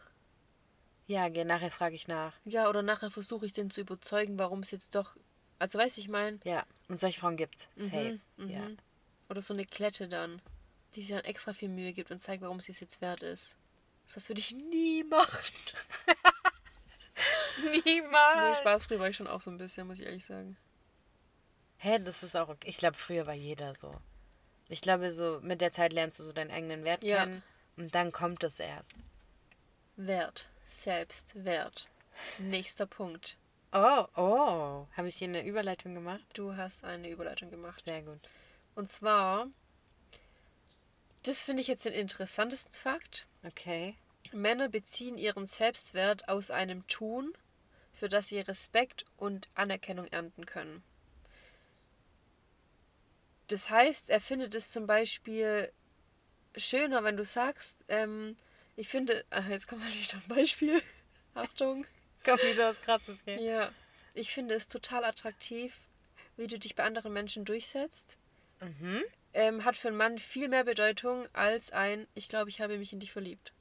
[1.07, 2.33] Ja, geh, nachher frage ich nach.
[2.45, 5.15] Ja, oder nachher versuche ich den zu überzeugen, warum es jetzt doch.
[5.59, 6.39] Also, weiß ich mein.
[6.43, 7.67] Ja, und solche Frauen gibt's.
[7.75, 8.19] Safe.
[8.37, 8.59] Mhm, Ja.
[8.61, 8.77] mhm.
[9.29, 10.41] Oder so eine Klette dann,
[10.95, 13.57] die sich dann extra viel Mühe gibt und zeigt, warum es es jetzt wert ist.
[14.13, 15.53] Das würde ich nie machen.
[17.63, 18.59] Nee, Niemals.
[18.59, 20.57] Spaß, früher war ich schon auch so ein bisschen, muss ich ehrlich sagen.
[21.77, 22.67] Hä, das ist auch okay.
[22.69, 23.95] Ich glaube, früher war jeder so.
[24.67, 27.23] Ich glaube, so mit der Zeit lernst du so deinen eigenen Wert Ja.
[27.25, 27.43] kennen.
[27.77, 28.95] Und dann kommt es erst.
[29.95, 30.47] Wert.
[30.67, 31.87] Selbstwert.
[32.39, 33.37] Nächster Punkt.
[33.73, 34.87] Oh, oh.
[34.95, 36.23] Habe ich hier eine Überleitung gemacht?
[36.33, 37.83] Du hast eine Überleitung gemacht.
[37.85, 38.19] Sehr gut.
[38.73, 39.47] Und zwar,
[41.23, 43.27] das finde ich jetzt den interessantesten Fakt.
[43.43, 43.95] Okay.
[44.31, 47.33] Männer beziehen ihren Selbstwert aus einem Tun,
[47.93, 50.83] für das sie Respekt und Anerkennung ernten können.
[53.47, 55.71] Das heißt, er findet es zum Beispiel
[56.55, 58.37] schöner, wenn du sagst, ähm,
[58.75, 60.81] ich finde, ach, jetzt kommt natürlich noch ein Beispiel.
[61.33, 61.85] Achtung.
[62.23, 63.41] Kommt wieder was Krasses, gell?
[63.41, 63.71] Ja,
[64.13, 65.77] ich finde es total attraktiv,
[66.37, 68.17] wie du dich bei anderen Menschen durchsetzt.
[68.61, 69.03] Mhm.
[69.33, 72.93] Ähm, hat für einen Mann viel mehr Bedeutung als ein, ich glaube, ich habe mich
[72.93, 73.53] in dich verliebt.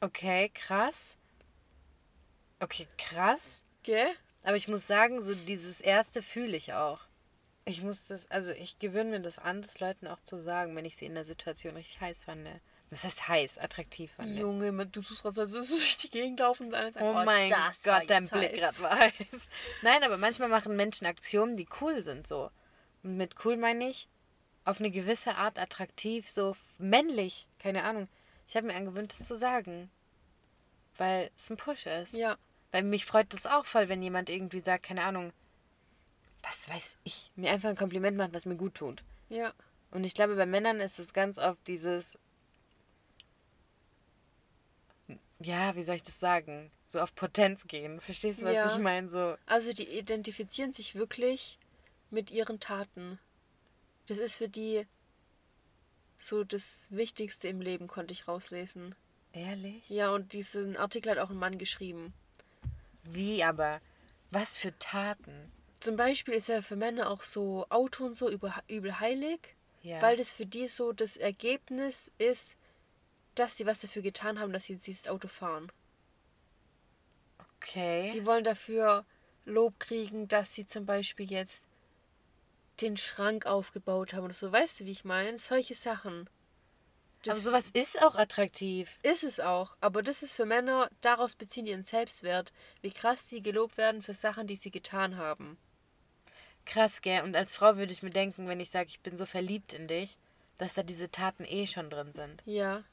[0.00, 1.16] Okay, krass.
[2.60, 3.64] Okay, krass.
[3.82, 4.14] Gell?
[4.42, 7.00] Aber ich muss sagen, so dieses erste fühle ich auch.
[7.64, 10.84] Ich muss das, also ich gewöhne mir das an, das Leuten auch zu sagen, wenn
[10.84, 12.48] ich sie in der Situation richtig heiß fand.
[12.90, 14.36] Das heißt heiß, attraktiv fand.
[14.36, 17.12] Junge, du tust gerade so, als würdest du durch die Gegend laufen und alles Oh
[17.12, 17.50] mein
[17.84, 19.48] Gott, dein Blick gerade war heiß.
[19.82, 22.50] Nein, aber manchmal machen Menschen Aktionen, die cool sind so.
[23.02, 24.08] Und mit cool meine ich
[24.64, 28.08] auf eine gewisse Art attraktiv, so männlich, keine Ahnung.
[28.46, 29.90] Ich habe mir angewöhnt, das zu sagen.
[30.98, 32.12] Weil es ein Push ist.
[32.12, 32.36] Ja,
[32.72, 35.32] Weil mich freut das auch voll, wenn jemand irgendwie sagt, keine Ahnung,
[36.42, 39.04] was weiß ich, mir einfach ein Kompliment macht, was mir gut tut.
[39.28, 39.52] ja.
[39.92, 42.16] Und ich glaube, bei Männern ist es ganz oft dieses,
[45.40, 46.70] ja, wie soll ich das sagen?
[46.88, 48.00] So auf Potenz gehen.
[48.00, 48.72] Verstehst du, was Ja.
[48.74, 49.08] ich meine?
[49.08, 51.58] So, Also die identifizieren sich wirklich
[52.10, 53.18] mit ihren Taten.
[54.06, 54.86] Das ist für die
[56.18, 58.94] so das Wichtigste im Leben, konnte ich rauslesen.
[59.32, 59.88] ehrlich?
[59.88, 62.14] Ja, und diesen Artikel hat auch ein Mann geschrieben.
[63.04, 63.80] Wie aber?
[64.30, 65.52] Was für Taten?
[65.80, 70.00] Zum Beispiel ist er für Männer auch so Auto und so übel heilig, Ja.
[70.00, 72.56] weil das für die so das Ergebnis ist,
[73.34, 75.72] dass sie was dafür getan haben, dass sie jetzt dieses Auto fahren.
[77.58, 78.10] okay.
[78.12, 79.04] Die wollen dafür
[79.44, 81.64] Lob kriegen, dass sie zum Beispiel jetzt
[82.80, 84.50] den Schrank aufgebaut haben oder so.
[84.50, 85.38] Weißt du, wie ich meine?
[85.38, 86.28] Solche Sachen.
[87.30, 88.98] Aber sowas ist auch attraktiv.
[89.02, 89.76] ist es auch.
[89.80, 94.14] Aber das ist für Männer, daraus beziehen ihren Selbstwert, wie krass sie gelobt werden für
[94.14, 95.56] Sachen, die sie getan haben.
[96.64, 97.22] Krass, gell?
[97.22, 99.88] Und als Frau würde ich mir denken, wenn ich sage, ich bin so verliebt in
[99.88, 100.18] dich,
[100.58, 102.42] dass da diese Taten eh schon drin sind.
[102.44, 102.84] Ja,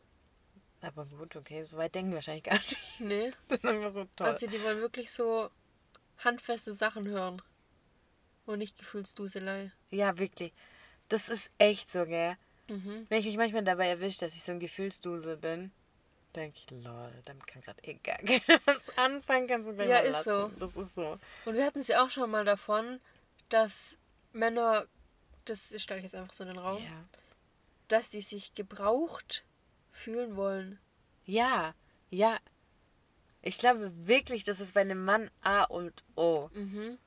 [0.81, 2.77] Aber gut, okay, so weit denken wir wahrscheinlich gar nicht.
[2.99, 3.31] nee.
[3.47, 4.27] Das ist einfach so toll.
[4.27, 5.49] Also die wollen wirklich so
[6.19, 7.41] handfeste Sachen hören.
[8.45, 9.71] Und nicht Gefühlsduselei.
[9.91, 10.53] Ja, wirklich.
[11.09, 12.35] Das ist echt so, gell?
[12.69, 13.05] Mhm.
[13.09, 15.71] Wenn ich mich manchmal dabei erwische, dass ich so ein Gefühlsdusel bin,
[16.35, 19.95] denke ich, lol, damit kann gerade eh gar keiner was anfangen, kannst du gleich Ja,
[19.97, 20.29] mal ist lassen.
[20.53, 20.59] so.
[20.59, 21.17] Das ist so.
[21.45, 22.99] Und wir hatten es ja auch schon mal davon,
[23.49, 23.97] dass
[24.33, 24.85] Männer,
[25.45, 27.03] das stelle ich jetzt einfach so in den Raum, Ja.
[27.87, 29.43] dass die sich gebraucht
[29.91, 30.79] fühlen wollen.
[31.25, 31.73] Ja,
[32.11, 32.37] ja.
[33.41, 36.49] Ich glaube wirklich, das ist bei einem Mann A und O.
[36.53, 36.97] Mhm.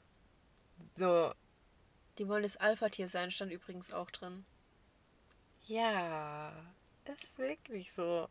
[0.97, 1.33] So,
[2.19, 4.45] Die wollen das Alpha-Tier sein, stand übrigens auch drin.
[5.73, 6.53] Ja,
[7.23, 8.29] ist wirklich so.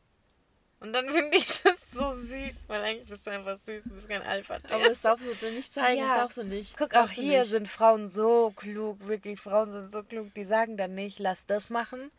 [0.80, 4.10] Und dann finde ich das so süß, weil eigentlich bist du einfach süß, du bist
[4.10, 6.08] kein alpha Aber das darfst du dir nicht zeigen, Ja.
[6.08, 6.76] das darfst du nicht.
[6.76, 7.50] Guck, auch hier nicht.
[7.52, 11.70] sind Frauen so klug, wirklich, Frauen sind so klug, die sagen dann nicht, lass das
[11.70, 12.10] machen,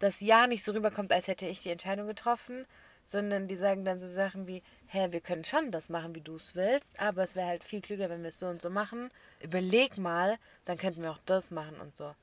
[0.00, 2.66] dass ja nicht so rüberkommt, als hätte ich die Entscheidung getroffen,
[3.04, 6.34] sondern die sagen dann so Sachen wie, hä, wir können schon das machen, wie du
[6.34, 9.10] es willst, aber es wäre halt viel klüger, wenn wir es so und so machen.
[9.40, 12.14] Überleg mal, dann könnten wir auch das machen und so.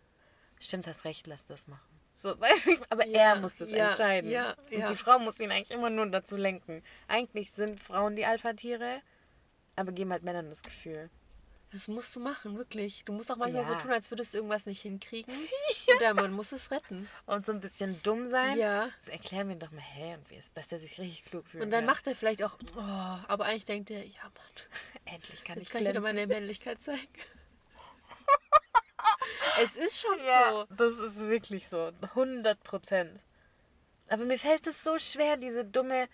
[0.59, 1.87] Stimmt, hast recht, lass das machen.
[2.15, 4.31] So, weiß ich, aber Ja, er muss das ja, entscheiden.
[4.31, 6.81] ja, und die Frau muss ihn eigentlich immer nur dazu lenken.
[7.07, 9.01] Eigentlich sind Frauen die Alpha-Tiere,
[9.75, 11.09] aber geben halt Männern das Gefühl.
[11.71, 13.03] Das musst du machen, wirklich.
[13.03, 15.33] Du musst auch manchmal so tun, als würdest du irgendwas nicht hinkriegen.
[15.91, 17.09] Und der Mann muss es retten.
[17.25, 18.57] und so ein bisschen dumm sein.
[18.57, 18.89] Ja.
[18.99, 21.63] So erklär mir doch mal, hä, und wie ist, dass der sich richtig klug fühlt.
[21.63, 21.89] Und dann ja.
[21.91, 24.33] macht er vielleicht auch, oh, aber eigentlich denkt er, ja Mann,
[25.15, 26.15] endlich kann jetzt ich kann ich wieder glänzen.
[26.15, 27.07] meine Männlichkeit zeigen.
[29.61, 30.75] Es ist schon ja, so.
[30.75, 33.19] das ist wirklich so, 100 Prozent.
[34.07, 36.07] Aber mir fällt es so schwer, diese dumme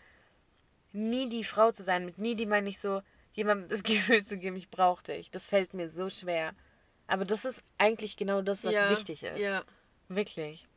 [0.93, 2.05] nie die Frau zu sein.
[2.05, 3.01] Mit nie die meine ich so,
[3.33, 5.31] jemandem das Gefühl zu geben, ich brauche dich.
[5.31, 6.53] Das fällt mir so schwer.
[7.07, 9.39] Aber das ist eigentlich genau das, was ja, wichtig ist.
[9.39, 9.63] Ja,
[10.07, 10.67] Wirklich.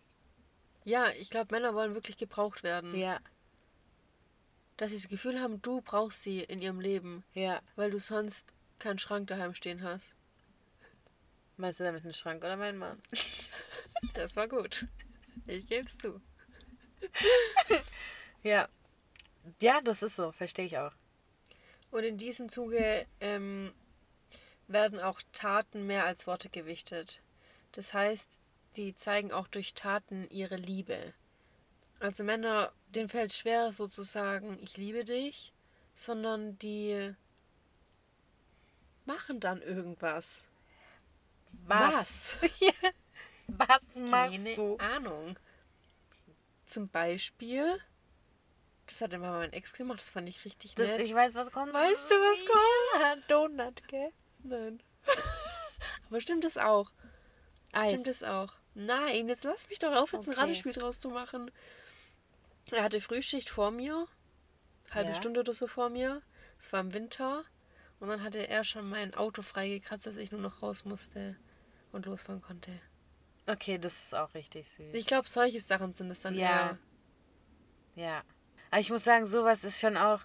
[0.85, 2.95] ja ich glaube, Männer wollen wirklich gebraucht werden.
[2.95, 3.19] Ja,
[4.77, 7.61] Dass sie das Gefühl haben, du brauchst sie in ihrem Leben, ja.
[7.77, 8.47] weil du sonst
[8.79, 10.15] keinen Schrank daheim stehen hast.
[11.57, 13.01] Meinst du damit einen Schrank oder mein Mann?
[14.13, 14.87] Das war gut.
[15.47, 16.21] Ich gebe es zu.
[18.43, 18.69] Ja.
[19.61, 20.93] Ja, das ist so, verstehe ich auch.
[21.91, 23.73] Und in diesem Zuge ähm,
[24.69, 27.23] werden auch Taten mehr als Worte gewichtet.
[27.73, 28.29] Das heißt,
[28.77, 31.15] die zeigen auch durch Taten ihre Liebe.
[32.01, 35.53] Also Männer, denen fällt schwer sozusagen, ich liebe dich,
[35.95, 37.15] sondern die
[39.07, 40.45] machen dann irgendwas.
[41.67, 42.37] Was?
[43.49, 44.77] Was machst Keine du?
[44.79, 45.39] Ahnung.
[46.67, 47.81] Zum Beispiel,
[48.87, 51.01] das hat immer mein Ex gemacht, das fand ich richtig Das, nett.
[51.01, 51.73] ich weiß, was kommt.
[51.73, 53.31] Weißt du, was kommt?
[53.31, 54.11] Donut, gell?
[54.43, 54.83] Nein.
[56.09, 56.91] Aber stimmt das auch?
[57.73, 57.93] Eis.
[57.93, 58.55] Stimmt das auch?
[58.75, 60.41] Nein, jetzt lass mich doch auf, jetzt ein Okay.
[60.41, 61.51] Ratespiel draus zu machen.
[62.71, 64.09] Er hatte Frühschicht vor mir,
[64.91, 65.17] halbe Ja.
[65.17, 66.23] Stunde oder so vor mir.
[66.59, 67.45] Es war im Winter.
[68.01, 71.37] Und dann hatte er schon mein Auto freigekratzt, dass ich nur noch raus musste
[71.95, 72.73] und losfahren konnte.
[73.47, 74.95] Okay, das ist auch richtig süß.
[74.95, 76.49] Ich glaube, solche Sachen sind es dann Ja.
[77.97, 78.05] eher.
[78.07, 78.23] ja.
[78.71, 80.21] Aber ich muss sagen, sowas ist schon auch.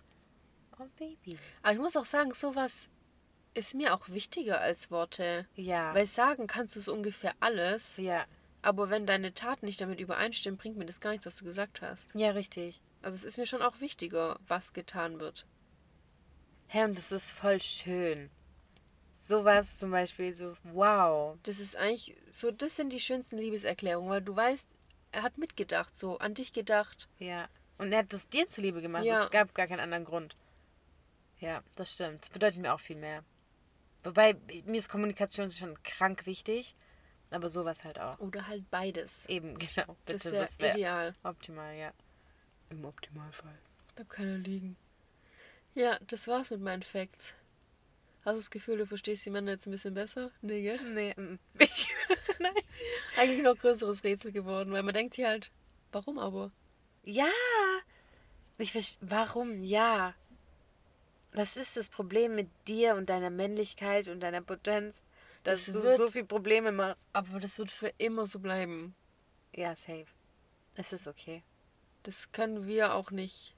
[0.80, 1.38] Oh, Baby.
[1.62, 2.90] Aber ich muss auch sagen, sowas
[3.54, 5.48] ist mir auch wichtiger als Worte.
[5.56, 5.94] Ja.
[5.94, 7.98] Weil sagen kannst du es ungefähr alles.
[7.98, 8.26] ja.
[8.62, 11.82] Aber wenn deine Taten nicht damit übereinstimmen, bringt mir das gar nichts, was du gesagt
[11.82, 12.10] hast.
[12.14, 12.82] Ja, richtig.
[13.02, 15.46] Also es ist mir schon auch wichtiger, was getan wird.
[16.68, 18.30] Hä, und das ist voll schön.
[19.22, 21.38] Sowas zum Beispiel so, wow.
[21.44, 24.70] Das ist eigentlich so, das sind die schönsten Liebeserklärungen, weil du weißt,
[25.12, 27.10] er hat mitgedacht, so an dich gedacht.
[27.20, 27.50] Ja.
[27.78, 29.04] Und er hat das dir zuliebe gemacht.
[29.04, 29.26] Ja.
[29.26, 30.38] Es gab gar keinen anderen Grund.
[31.40, 32.22] Ja, das stimmt.
[32.22, 33.26] Das bedeutet mir auch viel mehr.
[34.04, 36.76] Wobei, mir ist Kommunikation schon krank wichtig.
[37.30, 38.20] Aber sowas halt auch.
[38.20, 39.26] Oder halt beides.
[39.28, 39.98] Eben, genau.
[40.06, 41.16] Das Bitte, wäre das wäre ideal.
[41.24, 41.92] optimal, ja.
[42.70, 43.60] Im Optimalfall.
[43.96, 44.78] Bleibt keiner liegen.
[45.76, 47.36] Ja, das war's mit meinen Facts.
[48.26, 50.32] Hast du das Gefühl, du verstehst die Männer jetzt ein bisschen besser?
[50.42, 50.80] Nee, gell?
[50.94, 51.40] Nee, mm.
[51.60, 51.90] ich,
[52.40, 52.54] nein.
[53.18, 55.52] Eigentlich noch größeres Rätsel geworden, weil man denkt sich halt,
[55.92, 56.52] warum aber?
[57.04, 57.30] Ja.
[58.58, 58.98] Ich verstehe.
[59.10, 59.64] Warum?
[59.64, 60.14] Ja.
[61.34, 65.02] Was ist das Problem mit dir und deiner Männlichkeit und deiner Potenz,
[65.44, 67.08] dass Es du wird- so viel Probleme machst?
[67.14, 68.96] Aber das wird für immer so bleiben.
[69.54, 70.08] Ja, safe.
[70.76, 71.44] Es ist okay.
[72.04, 73.56] Das können wir auch nicht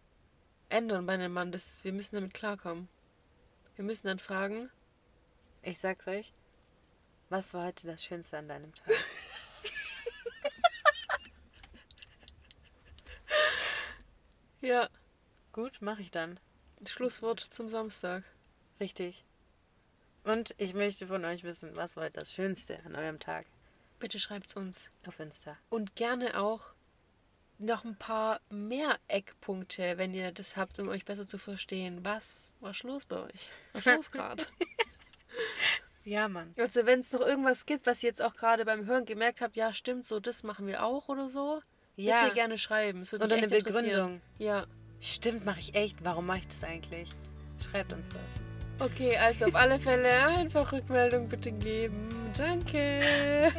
[0.69, 1.51] ändern bei einem Mann.
[1.51, 2.87] Das, wir müssen damit klarkommen.
[3.81, 4.69] Wir müssen dann fragen,
[5.63, 6.35] Ich sag's euch.
[7.29, 8.93] Was war heute das Schönste an deinem Tag?
[14.61, 14.87] ja,
[15.51, 16.39] Gut, mache ich dann.
[16.85, 18.23] Schlusswort zum Samstag.
[18.79, 19.25] Richtig.
[20.25, 23.47] Und ich möchte von euch wissen, was war heute das Schönste an eurem Tag
[23.97, 24.91] Bitte schreibt's uns.
[25.07, 25.57] auf Insta.
[25.71, 26.75] Und gerne auch
[27.61, 31.99] noch ein paar mehr Eckpunkte, wenn ihr das habt, um euch besser zu verstehen.
[32.03, 33.49] Was war los bei euch?
[33.73, 34.43] Was ist los gerade?
[36.03, 36.53] Ja, Mann.
[36.57, 39.55] Also wenn es noch irgendwas gibt, was ihr jetzt auch gerade beim Hören gemerkt habt,
[39.55, 41.61] ja stimmt, so das machen wir auch oder so,
[41.95, 42.23] Ja.
[42.23, 43.09] bitte gerne schreiben.
[43.11, 43.47] Würde Oder eine.
[43.47, 44.19] Begründung.
[44.39, 44.65] Ja.
[44.99, 46.03] Stimmt, mache ich echt.
[46.03, 47.09] Warum mache ich das eigentlich?
[47.69, 48.19] Schreibt uns das.
[48.89, 52.09] Okay, also auf alle Fälle einfach Rückmeldung bitte geben.
[52.35, 52.99] Danke.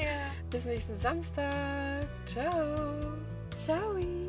[0.00, 0.32] Ja.
[0.50, 2.08] Bis nächsten Samstag.
[2.26, 3.11] Ciao.
[3.64, 4.21] Ciao.